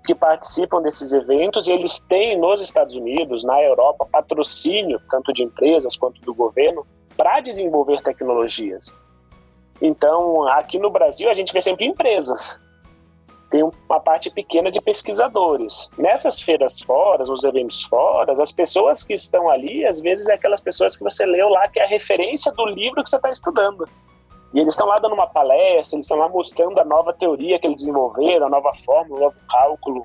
que 0.04 0.16
participam 0.16 0.82
desses 0.82 1.12
eventos 1.12 1.68
e 1.68 1.72
eles 1.72 2.00
têm 2.00 2.36
nos 2.36 2.60
Estados 2.60 2.96
Unidos, 2.96 3.44
na 3.44 3.62
Europa, 3.62 4.04
patrocínio, 4.10 5.00
tanto 5.08 5.32
de 5.32 5.44
empresas 5.44 5.96
quanto 5.96 6.20
do 6.22 6.34
governo, 6.34 6.84
para 7.16 7.40
desenvolver 7.40 8.02
tecnologias. 8.02 8.92
Então, 9.80 10.48
aqui 10.48 10.76
no 10.76 10.90
Brasil, 10.90 11.30
a 11.30 11.34
gente 11.34 11.52
vê 11.52 11.62
sempre 11.62 11.86
empresas 11.86 12.60
tem 13.50 13.62
uma 13.62 14.00
parte 14.00 14.30
pequena 14.30 14.70
de 14.70 14.80
pesquisadores. 14.80 15.90
Nessas 15.96 16.40
feiras 16.40 16.80
fora, 16.80 17.24
nos 17.24 17.44
eventos 17.44 17.82
fora, 17.84 18.32
as 18.32 18.52
pessoas 18.52 19.02
que 19.02 19.14
estão 19.14 19.48
ali, 19.48 19.86
às 19.86 20.00
vezes, 20.00 20.28
é 20.28 20.34
aquelas 20.34 20.60
pessoas 20.60 20.96
que 20.96 21.04
você 21.04 21.24
leu 21.24 21.48
lá, 21.48 21.66
que 21.68 21.80
é 21.80 21.84
a 21.84 21.88
referência 21.88 22.52
do 22.52 22.66
livro 22.66 23.02
que 23.02 23.08
você 23.08 23.16
está 23.16 23.30
estudando. 23.30 23.88
E 24.52 24.60
eles 24.60 24.74
estão 24.74 24.86
lá 24.86 24.98
dando 24.98 25.14
uma 25.14 25.26
palestra, 25.26 25.96
eles 25.96 26.06
estão 26.06 26.18
lá 26.18 26.28
mostrando 26.28 26.78
a 26.78 26.84
nova 26.84 27.12
teoria 27.12 27.58
que 27.58 27.66
eles 27.66 27.80
desenvolveram, 27.80 28.46
a 28.46 28.50
nova 28.50 28.72
fórmula, 28.74 29.20
o 29.20 29.24
novo 29.24 29.36
cálculo. 29.50 30.02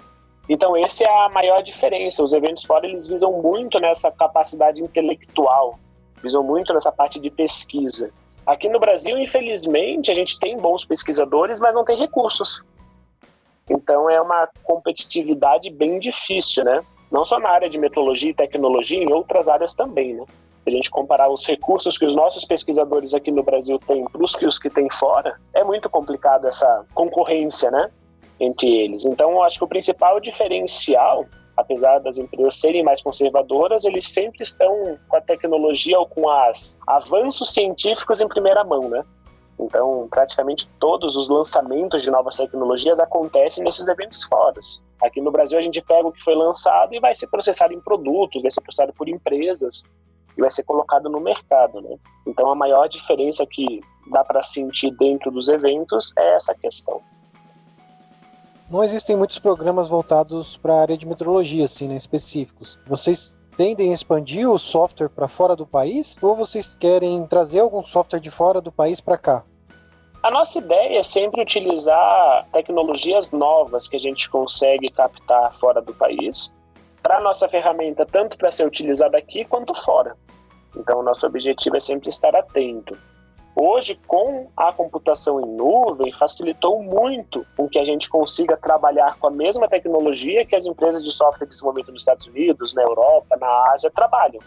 Então, 0.47 0.75
essa 0.75 1.05
é 1.05 1.25
a 1.25 1.29
maior 1.29 1.61
diferença. 1.63 2.23
Os 2.23 2.33
eventos 2.33 2.63
fora, 2.63 2.85
eles 2.85 3.07
visam 3.07 3.41
muito 3.41 3.79
nessa 3.79 4.11
capacidade 4.11 4.83
intelectual, 4.83 5.79
visam 6.21 6.43
muito 6.43 6.73
nessa 6.73 6.91
parte 6.91 7.19
de 7.19 7.29
pesquisa. 7.29 8.11
Aqui 8.45 8.67
no 8.67 8.79
Brasil, 8.79 9.17
infelizmente, 9.17 10.11
a 10.11 10.13
gente 10.13 10.37
tem 10.37 10.57
bons 10.57 10.83
pesquisadores, 10.83 11.61
mas 11.61 11.73
não 11.73 11.85
tem 11.85 11.97
recursos. 11.97 12.61
Então 13.93 14.09
é 14.09 14.19
uma 14.19 14.49
competitividade 14.63 15.69
bem 15.69 15.99
difícil, 15.99 16.63
né? 16.63 16.83
Não 17.11 17.23
só 17.23 17.37
na 17.37 17.49
área 17.49 17.69
de 17.69 17.77
metrologia 17.77 18.31
e 18.31 18.33
tecnologia, 18.33 18.97
em 18.97 19.13
outras 19.13 19.47
áreas 19.47 19.75
também, 19.75 20.15
né? 20.15 20.25
A 20.65 20.69
gente 20.71 20.89
comparar 20.89 21.29
os 21.29 21.45
recursos 21.45 21.95
que 21.95 22.05
os 22.05 22.15
nossos 22.15 22.43
pesquisadores 22.43 23.13
aqui 23.13 23.29
no 23.29 23.43
Brasil 23.43 23.77
têm 23.77 24.03
para 24.05 24.23
os 24.23 24.35
que 24.35 24.47
os 24.47 24.57
que 24.57 24.67
têm 24.67 24.89
fora, 24.89 25.39
é 25.53 25.63
muito 25.63 25.91
complicado 25.91 26.47
essa 26.47 26.83
concorrência, 26.95 27.69
né? 27.69 27.91
Entre 28.39 28.67
eles. 28.67 29.05
Então, 29.05 29.29
eu 29.33 29.43
acho 29.43 29.59
que 29.59 29.63
o 29.63 29.67
principal 29.67 30.19
diferencial, 30.19 31.27
apesar 31.55 31.99
das 31.99 32.17
empresas 32.17 32.55
serem 32.55 32.81
mais 32.81 32.99
conservadoras, 33.03 33.83
eles 33.83 34.07
sempre 34.07 34.41
estão 34.41 34.97
com 35.07 35.17
a 35.17 35.21
tecnologia 35.21 35.99
ou 35.99 36.07
com 36.07 36.23
os 36.27 36.79
avanços 36.87 37.53
científicos 37.53 38.21
em 38.21 38.27
primeira 38.27 38.63
mão, 38.63 38.89
né? 38.89 39.03
Então, 39.59 40.07
praticamente 40.09 40.67
todos 40.79 41.15
os 41.15 41.29
lançamentos 41.29 42.01
de 42.01 42.09
novas 42.09 42.37
tecnologias 42.37 42.99
acontecem 42.99 43.63
nesses 43.63 43.87
eventos 43.87 44.23
fora. 44.23 44.59
Aqui 45.01 45.21
no 45.21 45.31
Brasil, 45.31 45.57
a 45.57 45.61
gente 45.61 45.81
pega 45.81 46.07
o 46.07 46.11
que 46.11 46.23
foi 46.23 46.35
lançado 46.35 46.93
e 46.93 46.99
vai 46.99 47.13
ser 47.13 47.27
processado 47.27 47.73
em 47.73 47.79
produtos, 47.79 48.41
vai 48.41 48.51
ser 48.51 48.61
processado 48.61 48.93
por 48.93 49.07
empresas 49.07 49.83
e 50.37 50.41
vai 50.41 50.49
ser 50.49 50.63
colocado 50.63 51.09
no 51.09 51.19
mercado. 51.19 51.81
Né? 51.81 51.97
Então, 52.25 52.49
a 52.49 52.55
maior 52.55 52.87
diferença 52.87 53.45
que 53.45 53.81
dá 54.11 54.23
para 54.23 54.41
sentir 54.41 54.91
dentro 54.91 55.31
dos 55.31 55.49
eventos 55.49 56.13
é 56.17 56.35
essa 56.35 56.55
questão. 56.55 57.01
Não 58.69 58.83
existem 58.83 59.15
muitos 59.15 59.37
programas 59.37 59.87
voltados 59.87 60.57
para 60.57 60.73
a 60.73 60.81
área 60.81 60.97
de 60.97 61.05
metrologia, 61.05 61.65
assim, 61.65 61.87
né, 61.87 61.95
específicos. 61.95 62.79
Vocês 62.87 63.39
tendem 63.57 63.93
expandir 63.93 64.49
o 64.49 64.57
software 64.59 65.09
para 65.09 65.27
fora 65.27 65.55
do 65.55 65.65
país 65.65 66.17
ou 66.21 66.35
vocês 66.35 66.75
querem 66.77 67.25
trazer 67.27 67.59
algum 67.59 67.83
software 67.83 68.19
de 68.19 68.31
fora 68.31 68.59
do 68.59 68.71
país 68.71 68.99
para 68.99 69.17
cá? 69.17 69.43
A 70.21 70.31
nossa 70.31 70.59
ideia 70.59 70.99
é 70.99 71.03
sempre 71.03 71.41
utilizar 71.41 72.47
tecnologias 72.53 73.31
novas 73.31 73.87
que 73.87 73.97
a 73.97 73.99
gente 73.99 74.29
consegue 74.29 74.89
captar 74.89 75.53
fora 75.57 75.81
do 75.81 75.93
país 75.93 76.53
para 77.01 77.19
nossa 77.19 77.49
ferramenta, 77.49 78.05
tanto 78.05 78.37
para 78.37 78.49
ser 78.49 78.65
utilizada 78.65 79.17
aqui 79.17 79.43
quanto 79.43 79.73
fora. 79.73 80.15
Então, 80.75 81.03
nosso 81.03 81.27
objetivo 81.27 81.75
é 81.75 81.79
sempre 81.79 82.07
estar 82.07 82.33
atento. 82.35 82.97
Hoje, 83.55 83.99
com 84.07 84.49
a 84.57 84.73
computação 84.73 85.39
em 85.39 85.45
nuvem, 85.45 86.11
facilitou 86.11 86.81
muito 86.81 87.45
com 87.55 87.69
que 87.69 87.77
a 87.77 87.85
gente 87.85 88.09
consiga 88.09 88.57
trabalhar 88.57 89.17
com 89.19 89.27
a 89.27 89.31
mesma 89.31 89.67
tecnologia 89.67 90.45
que 90.45 90.55
as 90.55 90.65
empresas 90.65 91.03
de 91.03 91.11
software 91.11 91.45
de 91.45 91.51
desenvolvimento 91.51 91.91
nos 91.91 92.01
Estados 92.01 92.25
Unidos, 92.27 92.73
na 92.73 92.81
Europa, 92.81 93.37
na 93.39 93.71
Ásia 93.71 93.91
trabalham. 93.91 94.41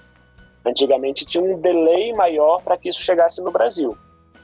Antigamente 0.64 1.24
tinha 1.24 1.44
um 1.44 1.60
delay 1.60 2.12
maior 2.14 2.60
para 2.62 2.76
que 2.76 2.88
isso 2.88 3.00
chegasse 3.00 3.40
no 3.42 3.52
Brasil. 3.52 3.96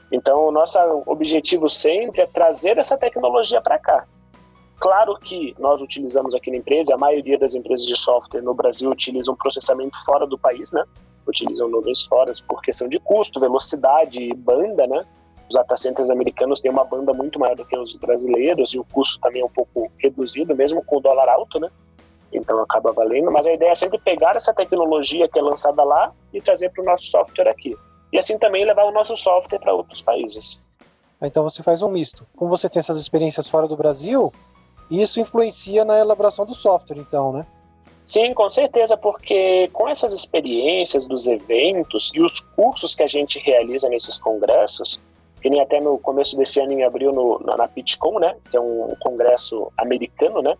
Então, 0.09 0.47
o 0.47 0.51
nosso 0.51 0.77
objetivo 1.05 1.67
sempre 1.67 2.21
é 2.21 2.25
trazer 2.25 2.77
essa 2.77 2.97
tecnologia 2.97 3.59
para 3.59 3.77
cá. 3.77 4.05
Claro 4.79 5.15
que 5.17 5.53
nós 5.59 5.81
utilizamos 5.81 6.35
aqui 6.35 6.51
na 6.51 6.57
empresa, 6.57 6.95
a 6.95 6.97
maioria 6.97 7.37
das 7.37 7.53
empresas 7.55 7.85
de 7.85 7.97
software 7.97 8.41
no 8.41 8.53
Brasil 8.53 8.89
utilizam 8.89 9.35
processamento 9.35 9.97
fora 10.05 10.25
do 10.25 10.37
país, 10.37 10.71
né? 10.71 10.83
Utilizam 11.27 11.69
nuvens 11.69 12.01
fora 12.03 12.31
por 12.47 12.61
questão 12.61 12.87
de 12.87 12.99
custo, 12.99 13.39
velocidade 13.39 14.21
e 14.21 14.33
banda, 14.33 14.87
né? 14.87 15.05
Os 15.47 15.55
data 15.55 15.75
centers 15.77 16.09
americanos 16.09 16.61
têm 16.61 16.71
uma 16.71 16.83
banda 16.83 17.13
muito 17.13 17.39
maior 17.39 17.55
do 17.55 17.65
que 17.65 17.77
os 17.77 17.95
brasileiros 17.95 18.73
e 18.73 18.79
o 18.79 18.85
custo 18.85 19.19
também 19.19 19.41
é 19.41 19.45
um 19.45 19.49
pouco 19.49 19.91
reduzido, 19.97 20.55
mesmo 20.55 20.83
com 20.83 20.97
o 20.97 21.01
dólar 21.01 21.29
alto, 21.29 21.59
né? 21.59 21.69
Então 22.31 22.59
acaba 22.59 22.91
valendo, 22.91 23.31
mas 23.31 23.45
a 23.45 23.53
ideia 23.53 23.71
é 23.71 23.75
sempre 23.75 23.99
pegar 23.99 24.35
essa 24.35 24.53
tecnologia 24.53 25.27
que 25.27 25.37
é 25.37 25.41
lançada 25.41 25.83
lá 25.83 26.11
e 26.33 26.41
trazer 26.41 26.69
para 26.69 26.81
o 26.81 26.85
nosso 26.85 27.05
software 27.05 27.49
aqui. 27.49 27.77
E 28.11 28.17
assim 28.17 28.37
também 28.37 28.65
levar 28.65 28.85
o 28.85 28.91
nosso 28.91 29.15
software 29.15 29.59
para 29.59 29.73
outros 29.73 30.01
países. 30.01 30.59
Então 31.21 31.43
você 31.43 31.61
faz 31.63 31.81
um 31.81 31.89
misto. 31.89 32.25
Como 32.35 32.49
você 32.49 32.67
tem 32.67 32.79
essas 32.79 32.97
experiências 32.97 33.47
fora 33.47 33.67
do 33.67 33.77
Brasil, 33.77 34.33
isso 34.89 35.19
influencia 35.19 35.85
na 35.85 35.99
elaboração 35.99 36.45
do 36.45 36.53
software, 36.53 36.97
então, 36.97 37.31
né? 37.31 37.45
Sim, 38.05 38.33
com 38.33 38.49
certeza, 38.49 38.97
porque 38.97 39.69
com 39.71 39.87
essas 39.87 40.11
experiências 40.11 41.05
dos 41.05 41.27
eventos 41.27 42.11
e 42.13 42.21
os 42.21 42.39
cursos 42.39 42.93
que 42.93 43.03
a 43.03 43.07
gente 43.07 43.39
realiza 43.39 43.87
nesses 43.87 44.19
congressos, 44.19 45.01
que 45.41 45.49
nem 45.49 45.61
até 45.61 45.79
no 45.79 45.97
começo 45.97 46.37
desse 46.37 46.59
ano, 46.59 46.73
em 46.73 46.83
abril, 46.83 47.13
no, 47.13 47.39
na, 47.39 47.57
na 47.57 47.67
PitCon, 47.67 48.19
né, 48.19 48.35
que 48.49 48.57
é 48.57 48.59
um 48.59 48.93
congresso 48.99 49.71
americano, 49.77 50.41
né, 50.41 50.57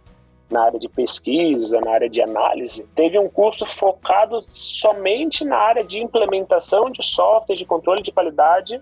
na 0.49 0.65
área 0.65 0.79
de 0.79 0.87
pesquisa, 0.87 1.81
na 1.81 1.91
área 1.91 2.09
de 2.09 2.21
análise, 2.21 2.87
teve 2.95 3.17
um 3.19 3.27
curso 3.27 3.65
focado 3.65 4.39
somente 4.41 5.43
na 5.43 5.57
área 5.57 5.83
de 5.83 5.99
implementação 5.99 6.89
de 6.89 7.03
software, 7.03 7.55
de 7.55 7.65
controle 7.65 8.01
de 8.01 8.11
qualidade, 8.11 8.81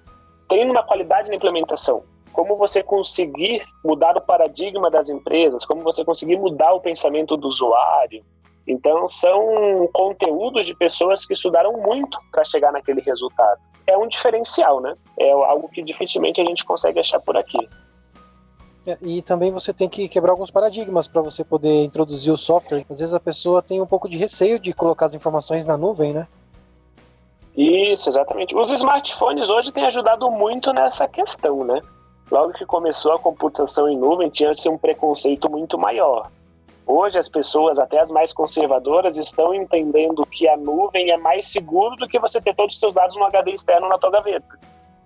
tendo 0.50 0.72
uma 0.72 0.84
qualidade 0.84 1.30
na 1.30 1.36
implementação. 1.36 2.04
Como 2.34 2.58
você 2.58 2.84
conseguir 2.84 3.64
mudar 3.84 4.18
o 4.18 4.22
paradigma 4.22 4.90
das 4.90 5.10
empresas, 5.10 5.66
como 5.66 5.82
você 5.82 6.04
conseguir 6.04 6.38
mudar 6.38 6.74
o 6.74 6.82
pensamento 6.82 7.36
do 7.38 7.48
usuário. 7.48 8.24
Então, 8.68 9.08
são 9.08 9.90
conteúdos 9.92 10.66
de 10.66 10.76
pessoas 10.76 11.26
que 11.26 11.34
estudaram 11.34 11.74
muito 11.74 12.20
para 12.32 12.46
chegar 12.46 12.72
naquele 12.72 13.02
resultado. 13.02 13.60
É 13.88 13.98
um 13.98 14.08
diferencial, 14.08 14.80
né? 14.80 14.96
É 15.20 15.32
algo 15.32 15.68
que 15.70 15.82
dificilmente 15.82 16.40
a 16.42 16.46
gente 16.46 16.64
consegue 16.66 17.00
achar 17.00 17.20
por 17.20 17.36
aqui. 17.36 17.68
É, 18.86 18.98
e 19.02 19.22
também 19.22 19.52
você 19.52 19.72
tem 19.72 19.88
que 19.88 20.08
quebrar 20.08 20.32
alguns 20.32 20.50
paradigmas 20.50 21.08
para 21.08 21.22
você 21.22 21.44
poder 21.44 21.84
introduzir 21.84 22.34
o 22.34 22.38
software. 22.38 22.86
Às 22.90 23.00
vezes 23.00 23.14
a 23.14 23.20
pessoa 23.20 23.62
tem 23.62 23.82
um 23.82 23.86
pouco 23.86 24.10
de 24.10 24.18
receio 24.18 24.58
de 24.58 24.74
colocar 24.74 25.06
as 25.06 25.14
informações 25.14 25.66
na 25.66 25.78
nuvem, 25.78 26.14
né? 26.14 26.28
Isso, 27.56 28.10
exatamente. 28.10 28.56
Os 28.56 28.72
smartphones 28.72 29.50
hoje 29.50 29.72
têm 29.72 29.86
ajudado 29.86 30.30
muito 30.32 30.72
nessa 30.74 31.08
questão, 31.08 31.64
né? 31.64 31.82
Logo 32.32 32.54
que 32.54 32.66
começou 32.66 33.12
a 33.14 33.20
computação 33.20 33.90
em 33.90 33.98
nuvem, 33.98 34.30
tinha-se 34.30 34.70
um 34.70 34.78
preconceito 34.78 35.50
muito 35.50 35.78
maior. 35.78 36.32
Hoje 36.92 37.18
as 37.18 37.30
pessoas, 37.30 37.80
até 37.80 38.00
as 38.00 38.12
mais 38.12 38.34
conservadoras, 38.34 39.16
estão 39.16 39.54
entendendo 39.54 40.26
que 40.26 40.48
a 40.48 40.58
nuvem 40.58 41.10
é 41.10 41.18
mais 41.18 41.48
seguro 41.48 41.96
do 41.96 42.08
que 42.08 42.20
você 42.20 42.42
ter 42.42 42.54
todos 42.54 42.76
os 42.76 42.80
seus 42.80 42.96
dados 42.96 43.16
no 43.16 43.24
HD 43.24 43.52
externo 43.52 43.88
na 43.88 43.98
tua 43.98 44.12
gaveta. 44.12 44.60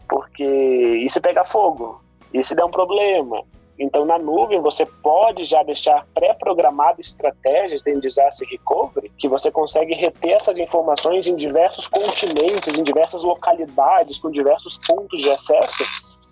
Porque 0.10 0.44
isso 0.44 1.22
pega 1.22 1.44
fogo, 1.44 2.02
isso 2.34 2.56
dá 2.56 2.66
um 2.66 2.72
problema, 2.72 3.44
então, 3.78 4.06
na 4.06 4.18
nuvem, 4.18 4.62
você 4.62 4.86
pode 4.86 5.44
já 5.44 5.62
deixar 5.62 6.08
pré-programado 6.14 7.02
estratégias 7.02 7.82
de 7.82 8.00
disaster 8.00 8.48
recovery, 8.48 9.12
que 9.18 9.28
você 9.28 9.52
consegue 9.52 9.94
reter 9.94 10.32
essas 10.32 10.58
informações 10.58 11.28
em 11.28 11.36
diversos 11.36 11.88
continentes, 11.88 12.78
em 12.80 12.84
diversas 12.84 13.24
localidades, 13.24 14.18
com 14.18 14.32
diversos 14.32 14.80
pontos 14.88 15.20
de 15.22 15.30
acesso, 15.30 15.84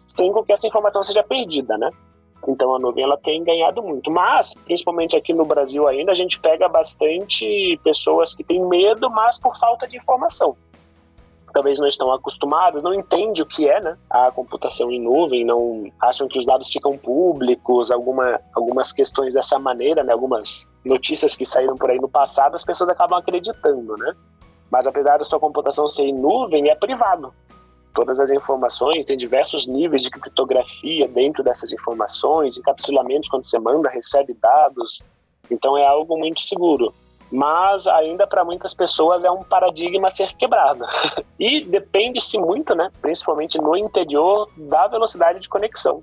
sem 0.08 0.32
que 0.46 0.54
essa 0.54 0.68
informação 0.68 1.04
seja 1.04 1.22
perdida, 1.22 1.78
né? 1.78 1.90
Então 2.48 2.76
a 2.76 2.80
nuvem 2.80 3.04
ela 3.04 3.18
tem 3.18 3.44
ganhado 3.44 3.82
muito, 3.82 4.12
mas 4.12 4.54
principalmente 4.66 5.18
aqui 5.18 5.34
no 5.34 5.46
Brasil 5.46 5.88
ainda 5.88 6.12
a 6.12 6.16
gente 6.16 6.40
pega 6.40 6.68
bastante 6.68 7.80
pessoas 7.84 8.34
que 8.34 8.44
têm 8.44 8.66
medo, 8.66 9.10
mas 9.10 9.40
por 9.40 9.58
falta 9.58 9.88
de 9.88 9.98
informação 9.98 10.56
talvez 11.54 11.80
não 11.80 11.88
estão 11.88 12.12
acostumadas, 12.12 12.82
não 12.82 12.94
entendem 12.94 13.42
o 13.42 13.46
que 13.46 13.70
é 13.70 13.80
né, 13.80 13.96
a 14.10 14.32
computação 14.32 14.92
em 14.92 15.00
nuvem, 15.00 15.46
não 15.46 15.86
acham 16.02 16.28
que 16.28 16.40
os 16.40 16.46
dados 16.46 16.70
ficam 16.70 16.98
públicos, 16.98 17.92
alguma, 17.92 18.42
algumas 18.56 18.92
questões 18.92 19.36
dessa 19.36 19.60
maneira, 19.60 20.04
né, 20.04 20.12
algumas 20.12 20.68
notícias 20.84 21.36
que 21.36 21.46
saíram 21.46 21.78
por 21.78 21.92
aí 21.92 22.00
no 22.00 22.10
passado, 22.10 22.56
as 22.56 22.66
pessoas 22.66 22.90
acabam 22.90 23.20
acreditando, 23.20 23.96
né? 23.98 24.14
Mas 24.70 24.88
apesar 24.88 25.18
da 25.18 25.24
sua 25.24 25.40
computação 25.40 25.88
ser 25.88 26.06
em 26.06 26.14
nuvem, 26.14 26.70
é 26.70 26.76
privado. 26.76 27.32
Todas 27.94 28.20
as 28.20 28.32
informações, 28.32 29.06
tem 29.06 29.16
diversos 29.16 29.68
níveis 29.68 30.02
de 30.02 30.10
criptografia 30.10 31.08
dentro 31.08 31.44
dessas 31.44 31.72
informações, 31.72 32.58
encapsulamentos 32.58 33.30
quando 33.30 33.46
você 33.46 33.60
manda, 33.60 33.90
recebe 33.90 34.34
dados. 34.34 35.04
Então 35.52 35.78
é 35.78 35.86
algo 35.86 36.18
muito 36.18 36.40
seguro 36.40 36.94
mas 37.34 37.88
ainda 37.88 38.28
para 38.28 38.46
muitas 38.46 38.76
pessoas 38.76 39.26
é 39.26 39.32
um 39.32 39.44
paradigma 39.44 40.08
a 40.08 40.12
ser 40.12 40.36
quebrado. 40.36 40.86
e 41.40 41.66
depende-se 41.66 42.38
muito, 42.38 42.76
né, 42.76 42.92
principalmente 43.02 43.60
no 43.60 43.76
interior, 43.76 44.48
da 44.56 44.88
velocidade 44.88 45.40
de 45.40 45.50
conexão. 45.50 46.00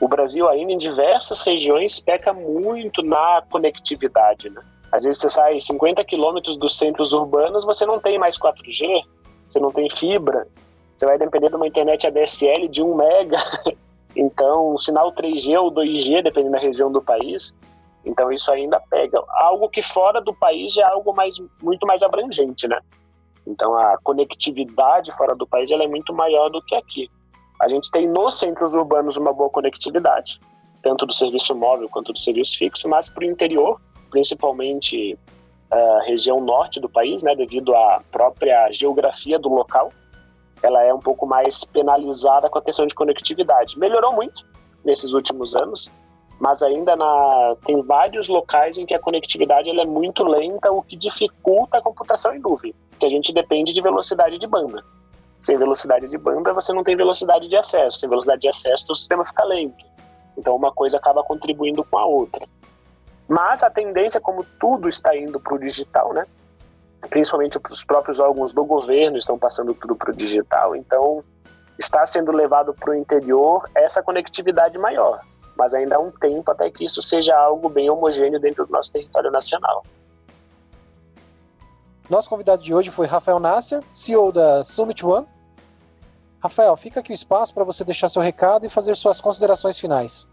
O 0.00 0.08
Brasil 0.08 0.48
ainda 0.48 0.72
em 0.72 0.78
diversas 0.78 1.42
regiões 1.42 2.00
peca 2.00 2.32
muito 2.32 3.02
na 3.02 3.42
conectividade, 3.50 4.48
né? 4.48 4.62
Às 4.90 5.04
vezes 5.04 5.20
você 5.20 5.28
sai 5.28 5.60
50 5.60 6.02
quilômetros 6.04 6.56
dos 6.56 6.78
centros 6.78 7.12
urbanos, 7.12 7.62
você 7.62 7.84
não 7.84 8.00
tem 8.00 8.18
mais 8.18 8.38
4G, 8.38 9.02
você 9.46 9.60
não 9.60 9.70
tem 9.70 9.90
fibra, 9.90 10.48
você 11.00 11.06
vai 11.06 11.16
depender 11.16 11.48
de 11.48 11.56
uma 11.56 11.66
internet 11.66 12.06
ADSL 12.06 12.68
de 12.68 12.82
1 12.82 12.94
mega, 12.94 13.38
então 14.14 14.76
sinal 14.76 15.10
3G 15.14 15.58
ou 15.58 15.72
2G, 15.72 16.22
dependendo 16.22 16.52
da 16.52 16.58
região 16.58 16.92
do 16.92 17.00
país. 17.00 17.56
Então 18.04 18.30
isso 18.30 18.52
ainda 18.52 18.78
pega. 18.90 19.18
Algo 19.30 19.70
que 19.70 19.80
fora 19.80 20.20
do 20.20 20.34
país 20.34 20.76
é 20.76 20.82
algo 20.82 21.14
mais, 21.14 21.36
muito 21.62 21.86
mais 21.86 22.02
abrangente, 22.02 22.68
né? 22.68 22.78
Então 23.46 23.74
a 23.74 23.96
conectividade 24.02 25.10
fora 25.12 25.34
do 25.34 25.46
país 25.46 25.70
ela 25.70 25.84
é 25.84 25.88
muito 25.88 26.12
maior 26.12 26.50
do 26.50 26.60
que 26.60 26.74
aqui. 26.74 27.10
A 27.58 27.66
gente 27.66 27.90
tem 27.90 28.06
nos 28.06 28.38
centros 28.38 28.74
urbanos 28.74 29.16
uma 29.16 29.32
boa 29.32 29.48
conectividade, 29.48 30.38
tanto 30.82 31.06
do 31.06 31.14
serviço 31.14 31.54
móvel 31.54 31.88
quanto 31.88 32.12
do 32.12 32.18
serviço 32.18 32.58
fixo, 32.58 32.86
mas 32.86 33.08
para 33.08 33.22
o 33.22 33.26
interior, 33.26 33.80
principalmente 34.10 35.18
a 35.70 35.76
uh, 35.76 35.98
região 36.00 36.42
norte 36.42 36.78
do 36.78 36.90
país, 36.90 37.22
né, 37.22 37.34
devido 37.34 37.74
à 37.74 38.02
própria 38.12 38.70
geografia 38.70 39.38
do 39.38 39.48
local, 39.48 39.90
ela 40.62 40.82
é 40.84 40.92
um 40.92 40.98
pouco 40.98 41.26
mais 41.26 41.64
penalizada 41.64 42.48
com 42.48 42.58
a 42.58 42.62
questão 42.62 42.86
de 42.86 42.94
conectividade. 42.94 43.78
Melhorou 43.78 44.12
muito 44.12 44.44
nesses 44.84 45.12
últimos 45.12 45.56
anos, 45.56 45.90
mas 46.38 46.62
ainda 46.62 46.96
na, 46.96 47.56
tem 47.66 47.82
vários 47.82 48.28
locais 48.28 48.78
em 48.78 48.86
que 48.86 48.94
a 48.94 48.98
conectividade 48.98 49.68
ela 49.68 49.82
é 49.82 49.86
muito 49.86 50.24
lenta, 50.24 50.72
o 50.72 50.82
que 50.82 50.96
dificulta 50.96 51.78
a 51.78 51.82
computação 51.82 52.34
em 52.34 52.38
nuvem, 52.38 52.74
que 52.98 53.06
a 53.06 53.10
gente 53.10 53.32
depende 53.32 53.72
de 53.72 53.80
velocidade 53.80 54.38
de 54.38 54.46
banda. 54.46 54.82
Sem 55.38 55.56
velocidade 55.56 56.06
de 56.06 56.18
banda, 56.18 56.52
você 56.52 56.72
não 56.72 56.84
tem 56.84 56.96
velocidade 56.96 57.48
de 57.48 57.56
acesso. 57.56 57.98
Sem 57.98 58.08
velocidade 58.08 58.42
de 58.42 58.48
acesso, 58.48 58.92
o 58.92 58.94
sistema 58.94 59.24
fica 59.24 59.42
lento. 59.44 59.84
Então, 60.36 60.54
uma 60.54 60.70
coisa 60.70 60.98
acaba 60.98 61.22
contribuindo 61.22 61.82
com 61.82 61.98
a 61.98 62.04
outra. 62.04 62.46
Mas 63.26 63.62
a 63.62 63.70
tendência, 63.70 64.20
como 64.20 64.44
tudo 64.58 64.88
está 64.88 65.16
indo 65.16 65.40
para 65.40 65.54
o 65.54 65.58
digital, 65.58 66.12
né? 66.12 66.26
Principalmente 67.08 67.58
os 67.70 67.84
próprios 67.84 68.20
órgãos 68.20 68.52
do 68.52 68.64
governo 68.64 69.18
estão 69.18 69.38
passando 69.38 69.74
tudo 69.74 69.96
para 69.96 70.10
o 70.10 70.14
digital. 70.14 70.76
Então, 70.76 71.24
está 71.78 72.04
sendo 72.04 72.30
levado 72.32 72.74
para 72.74 72.90
o 72.90 72.94
interior 72.94 73.68
essa 73.74 74.02
conectividade 74.02 74.78
maior 74.78 75.20
mas 75.60 75.74
ainda 75.74 75.96
há 75.96 75.98
um 75.98 76.10
tempo 76.10 76.50
até 76.50 76.70
que 76.70 76.86
isso 76.86 77.02
seja 77.02 77.36
algo 77.36 77.68
bem 77.68 77.90
homogêneo 77.90 78.40
dentro 78.40 78.64
do 78.64 78.72
nosso 78.72 78.90
território 78.90 79.30
nacional. 79.30 79.84
Nosso 82.08 82.30
convidado 82.30 82.62
de 82.62 82.72
hoje 82.72 82.90
foi 82.90 83.06
Rafael 83.06 83.38
Nasser, 83.38 83.82
CEO 83.92 84.32
da 84.32 84.64
Summit 84.64 85.04
One. 85.04 85.26
Rafael, 86.42 86.74
fica 86.78 87.00
aqui 87.00 87.12
o 87.12 87.14
espaço 87.14 87.52
para 87.52 87.62
você 87.62 87.84
deixar 87.84 88.08
seu 88.08 88.22
recado 88.22 88.64
e 88.64 88.70
fazer 88.70 88.96
suas 88.96 89.20
considerações 89.20 89.78
finais. 89.78 90.26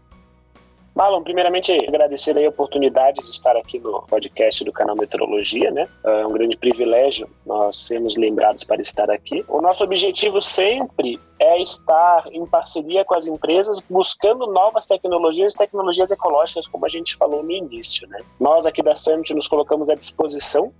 Marlon, 0.98 1.22
primeiramente 1.22 1.72
agradecer 1.86 2.36
a 2.36 2.48
oportunidade 2.48 3.22
de 3.22 3.30
estar 3.30 3.56
aqui 3.56 3.78
no 3.78 4.02
podcast 4.02 4.64
do 4.64 4.72
canal 4.72 4.96
Meteorologia, 4.96 5.70
né? 5.70 5.86
É 6.02 6.26
um 6.26 6.32
grande 6.32 6.56
privilégio 6.56 7.30
nós 7.46 7.86
sermos 7.86 8.16
lembrados 8.16 8.64
para 8.64 8.80
estar 8.80 9.08
aqui. 9.08 9.44
O 9.46 9.60
nosso 9.60 9.84
objetivo 9.84 10.40
sempre 10.40 11.16
é 11.38 11.62
estar 11.62 12.26
em 12.32 12.44
parceria 12.44 13.04
com 13.04 13.14
as 13.14 13.28
empresas 13.28 13.80
buscando 13.88 14.48
novas 14.48 14.86
tecnologias 14.86 15.54
tecnologias 15.54 16.10
ecológicas, 16.10 16.66
como 16.66 16.84
a 16.84 16.88
gente 16.88 17.14
falou 17.14 17.44
no 17.44 17.52
início, 17.52 18.08
né? 18.08 18.18
Nós 18.40 18.66
aqui 18.66 18.82
da 18.82 18.96
Summit 18.96 19.32
nos 19.32 19.46
colocamos 19.46 19.88
à 19.88 19.94
disposição 19.94 20.72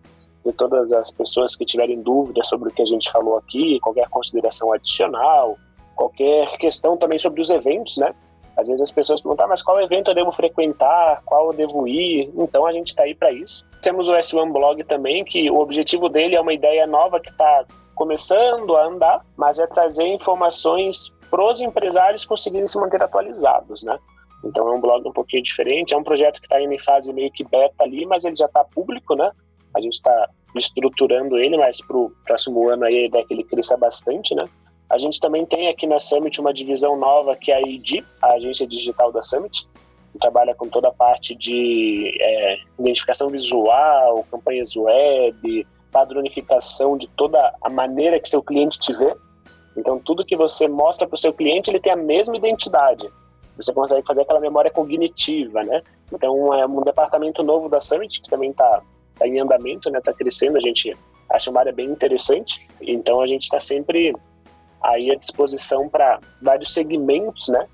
de 0.45 0.53
todas 0.53 0.93
as 0.93 1.13
pessoas 1.13 1.55
que 1.55 1.65
tiverem 1.65 2.03
dúvidas 2.03 2.49
sobre 2.49 2.71
o 2.71 2.73
que 2.73 2.83
a 2.83 2.87
gente 2.87 3.09
falou 3.13 3.37
aqui, 3.37 3.79
qualquer 3.79 4.09
consideração 4.09 4.73
adicional, 4.73 5.57
qualquer 5.95 6.59
questão 6.59 6.97
também 6.97 7.21
sobre 7.21 7.41
os 7.41 7.51
eventos, 7.51 7.99
né? 7.99 8.13
Às 8.59 8.67
vezes 8.67 8.83
as 8.83 8.93
pessoas 8.93 9.21
perguntam, 9.21 9.47
ah, 9.47 9.49
mas 9.51 9.63
qual 9.63 9.81
evento 9.81 10.11
eu 10.11 10.15
devo 10.17 10.33
frequentar, 10.33 11.23
qual 11.25 11.47
eu 11.47 11.53
devo 11.53 11.87
ir? 11.87 12.29
Então 12.37 12.67
a 12.67 12.73
gente 12.73 12.89
está 12.89 13.05
aí 13.05 13.15
para 13.15 13.31
isso. 13.31 13.65
Temos 13.81 14.09
o 14.09 14.13
S1 14.13 14.53
Blog 14.53 14.83
também, 14.83 15.25
que 15.25 15.49
o 15.49 15.61
objetivo 15.61 16.09
dele 16.09 16.35
é 16.35 16.41
uma 16.41 16.53
ideia 16.53 16.85
nova 16.85 17.21
que 17.21 17.31
está 17.31 17.65
começando 17.95 18.77
a 18.77 18.87
andar, 18.87 19.25
mas 19.37 19.61
é 19.61 19.67
trazer 19.69 20.09
informações 20.09 21.15
para 21.31 21.45
os 21.45 21.61
empresários 21.61 22.25
conseguirem 22.25 22.67
se 22.67 22.81
manter 22.81 23.01
atualizados, 23.01 23.85
né? 23.85 23.97
Então 24.45 24.67
é 24.67 24.73
um 24.73 24.81
blog 24.81 25.07
um 25.07 25.13
pouquinho 25.13 25.43
diferente, 25.43 25.95
é 25.95 25.97
um 25.97 26.03
projeto 26.03 26.41
que 26.41 26.47
está 26.47 26.61
em 26.61 26.79
fase 26.81 27.13
meio 27.13 27.31
que 27.31 27.45
beta 27.45 27.85
ali, 27.85 28.07
mas 28.07 28.25
ele 28.25 28.35
já 28.35 28.47
está 28.47 28.65
público, 28.65 29.15
né? 29.15 29.31
A 29.77 29.81
gente 29.81 29.95
está 29.95 30.29
estruturando 30.57 31.39
ele, 31.39 31.57
mas 31.57 31.81
para 31.87 31.97
o 31.97 32.11
próximo 32.27 32.69
ano 32.69 32.85
aí 32.85 33.05
a 33.05 33.07
ideia 33.07 33.23
é 33.23 33.25
que 33.25 33.35
ele 33.35 33.45
cresça 33.45 33.77
bastante, 33.77 34.35
né? 34.35 34.45
A 34.91 34.97
gente 34.97 35.21
também 35.21 35.45
tem 35.45 35.69
aqui 35.69 35.87
na 35.87 35.99
Summit 35.99 36.41
uma 36.41 36.53
divisão 36.53 36.97
nova 36.97 37.37
que 37.37 37.53
é 37.53 37.57
a 37.57 37.61
ID, 37.61 38.03
a 38.23 38.33
agência 38.33 38.67
digital 38.67 39.13
da 39.13 39.23
Summit, 39.23 39.69
que 40.13 40.19
trabalha 40.19 40.55
com 40.55 40.69
toda 40.69 40.89
a 40.89 40.93
parte 40.93 41.35
de 41.35 42.17
é, 42.21 42.59
identificação 42.79 43.29
visual, 43.29 44.25
campanhas 44.31 44.75
web, 44.77 45.67
padronificação 45.93 46.97
de 46.97 47.07
toda 47.09 47.55
a 47.61 47.69
maneira 47.69 48.19
que 48.19 48.29
seu 48.29 48.43
cliente 48.43 48.79
te 48.79 48.93
vê. 48.93 49.15
Então, 49.77 49.99
tudo 49.99 50.25
que 50.25 50.37
você 50.37 50.67
mostra 50.67 51.07
para 51.07 51.15
o 51.15 51.19
seu 51.19 51.33
cliente, 51.33 51.71
ele 51.71 51.81
tem 51.81 51.93
a 51.93 51.97
mesma 51.97 52.37
identidade. 52.37 53.09
Você 53.57 53.73
consegue 53.73 54.07
fazer 54.07 54.23
aquela 54.23 54.41
memória 54.41 54.71
cognitiva, 54.71 55.63
né? 55.63 55.83
Então, 56.13 56.55
é 56.55 56.67
um 56.67 56.83
departamento 56.83 57.43
novo 57.43 57.69
da 57.69 57.81
Summit, 57.81 58.23
que 58.23 58.31
também 58.31 58.51
está 58.51 58.83
tá 59.19 59.27
em 59.27 59.39
andamento, 59.39 59.91
né? 59.91 59.99
Está 59.99 60.13
crescendo, 60.13 60.57
a 60.57 60.61
gente 60.61 60.97
acha 61.29 61.51
uma 61.51 61.61
área 61.61 61.73
bem 61.73 61.91
interessante. 61.91 62.67
Então, 62.81 63.21
a 63.21 63.27
gente 63.27 63.43
está 63.43 63.61
sempre 63.61 64.15
aí 64.83 65.11
à 65.11 65.15
disposição 65.15 65.89
para 65.89 66.21
vários 66.41 66.73
segmentos, 66.73 67.49
né? 67.49 67.67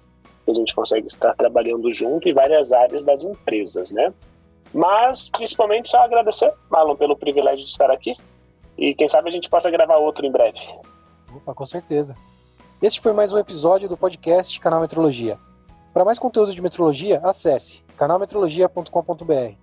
Que 0.45 0.51
a 0.51 0.55
gente 0.55 0.75
consegue 0.75 1.07
estar 1.07 1.35
trabalhando 1.35 1.93
junto 1.93 2.29
e 2.29 2.33
várias 2.33 2.73
áreas 2.73 3.05
das 3.05 3.25
empresas, 3.25 3.93
né? 3.93 4.13
Mas, 4.73 5.29
principalmente, 5.31 5.89
só 5.89 5.99
agradecer, 5.99 6.53
Marlon, 6.69 6.97
pelo 6.97 7.17
privilégio 7.17 7.65
de 7.65 7.71
estar 7.71 7.91
aqui. 7.91 8.17
E 8.77 8.95
quem 8.95 9.09
sabe 9.09 9.29
a 9.29 9.33
gente 9.33 9.49
possa 9.49 9.71
gravar 9.71 9.97
outro 9.97 10.27
em 10.27 10.33
breve. 10.33 10.59
Opa, 11.35 11.55
com 11.55 11.65
certeza. 11.65 12.17
Este 12.83 13.01
foi 13.01 13.13
mais 13.13 13.33
um 13.33 13.39
episódio 13.39 13.89
do 13.89 13.97
podcast 13.97 14.59
Canal 14.59 14.81
Metrologia. 14.81 15.39
Para 15.93 16.05
mais 16.05 16.19
conteúdo 16.19 16.53
de 16.53 16.61
metrologia, 16.61 17.21
acesse 17.23 17.83
canalmetrologia.com.br. 17.97 19.55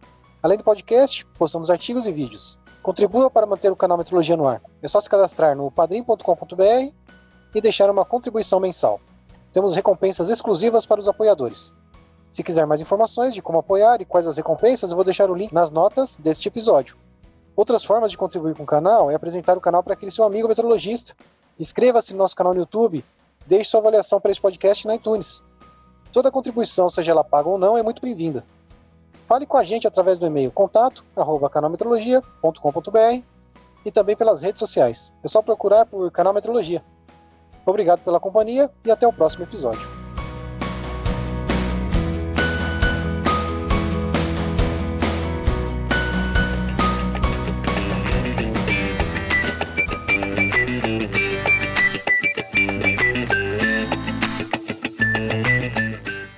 Além 0.42 0.58
do 0.58 0.64
podcast, 0.64 1.26
postamos 1.38 1.70
artigos 1.70 2.06
e 2.06 2.12
vídeos. 2.12 2.58
Contribua 2.82 3.30
para 3.30 3.46
manter 3.46 3.72
o 3.72 3.76
canal 3.76 3.98
Metrologia 3.98 4.38
no 4.38 4.48
ar. 4.48 4.62
É 4.82 4.88
só 4.88 5.00
se 5.00 5.10
cadastrar 5.10 5.56
no 5.56 5.70
padrim.com.br 5.70 6.96
e 7.54 7.62
deixar 7.62 7.90
uma 7.90 8.06
contribuição 8.06 8.60
mensal. 8.60 9.00
Temos 9.54 9.76
recompensas 9.76 10.30
exclusivas 10.30 10.86
para 10.86 11.00
os 11.00 11.08
apoiadores. 11.08 11.74
Se 12.32 12.44
quiser 12.44 12.66
mais 12.66 12.80
informações 12.80 13.34
de 13.34 13.42
como 13.42 13.60
apoiar 13.60 14.02
e 14.02 14.06
quais 14.06 14.26
as 14.26 14.38
recompensas, 14.38 14.92
eu 14.92 14.96
vou 14.96 15.04
deixar 15.04 15.30
o 15.30 15.36
link 15.36 15.52
nas 15.52 15.70
notas 15.70 16.16
deste 16.18 16.48
episódio. 16.48 16.96
Outras 17.56 17.84
formas 17.84 18.10
de 18.10 18.18
contribuir 18.18 18.56
com 18.56 18.64
o 18.64 18.66
canal 18.66 19.12
é 19.12 19.16
apresentar 19.16 19.58
o 19.58 19.62
canal 19.62 19.84
para 19.84 19.94
aquele 19.94 20.12
seu 20.12 20.24
amigo 20.24 20.48
meteorologista. 20.48 21.14
Inscreva-se 21.60 22.14
no 22.14 22.20
nosso 22.20 22.36
canal 22.36 22.54
no 22.54 22.60
YouTube, 22.62 23.04
deixe 23.46 23.70
sua 23.70 23.82
avaliação 23.82 24.22
para 24.22 24.32
esse 24.32 24.40
podcast 24.40 24.88
na 24.88 24.96
iTunes. 24.96 25.44
Toda 26.14 26.32
contribuição, 26.32 26.90
seja 26.90 27.12
ela 27.12 27.24
paga 27.24 27.50
ou 27.50 27.58
não, 27.58 27.78
é 27.78 27.84
muito 27.84 28.02
bem-vinda. 28.02 28.46
Fale 29.28 29.46
com 29.46 29.58
a 29.58 29.64
gente 29.64 29.88
através 29.88 30.18
do 30.18 30.26
e-mail 30.26 30.52
contato 30.52 31.04
canalmetrologia.com.br 31.52 33.24
e 33.86 33.92
também 33.92 34.16
pelas 34.16 34.42
redes 34.42 34.60
sociais. 34.60 35.14
É 35.24 35.28
só 35.28 35.42
procurar 35.42 35.86
por 35.86 36.10
Canal 36.12 36.34
Metrologia. 36.34 36.84
Obrigado 37.66 38.00
pela 38.00 38.20
companhia 38.20 38.70
e 38.86 38.92
até 38.92 39.08
o 39.08 39.14
próximo 39.14 39.44
episódio. 39.44 40.02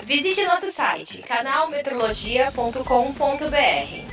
Visite 0.06 0.46
nosso 0.46 0.72
site 0.72 1.22
canalmetrologia.com.br. 1.24 4.13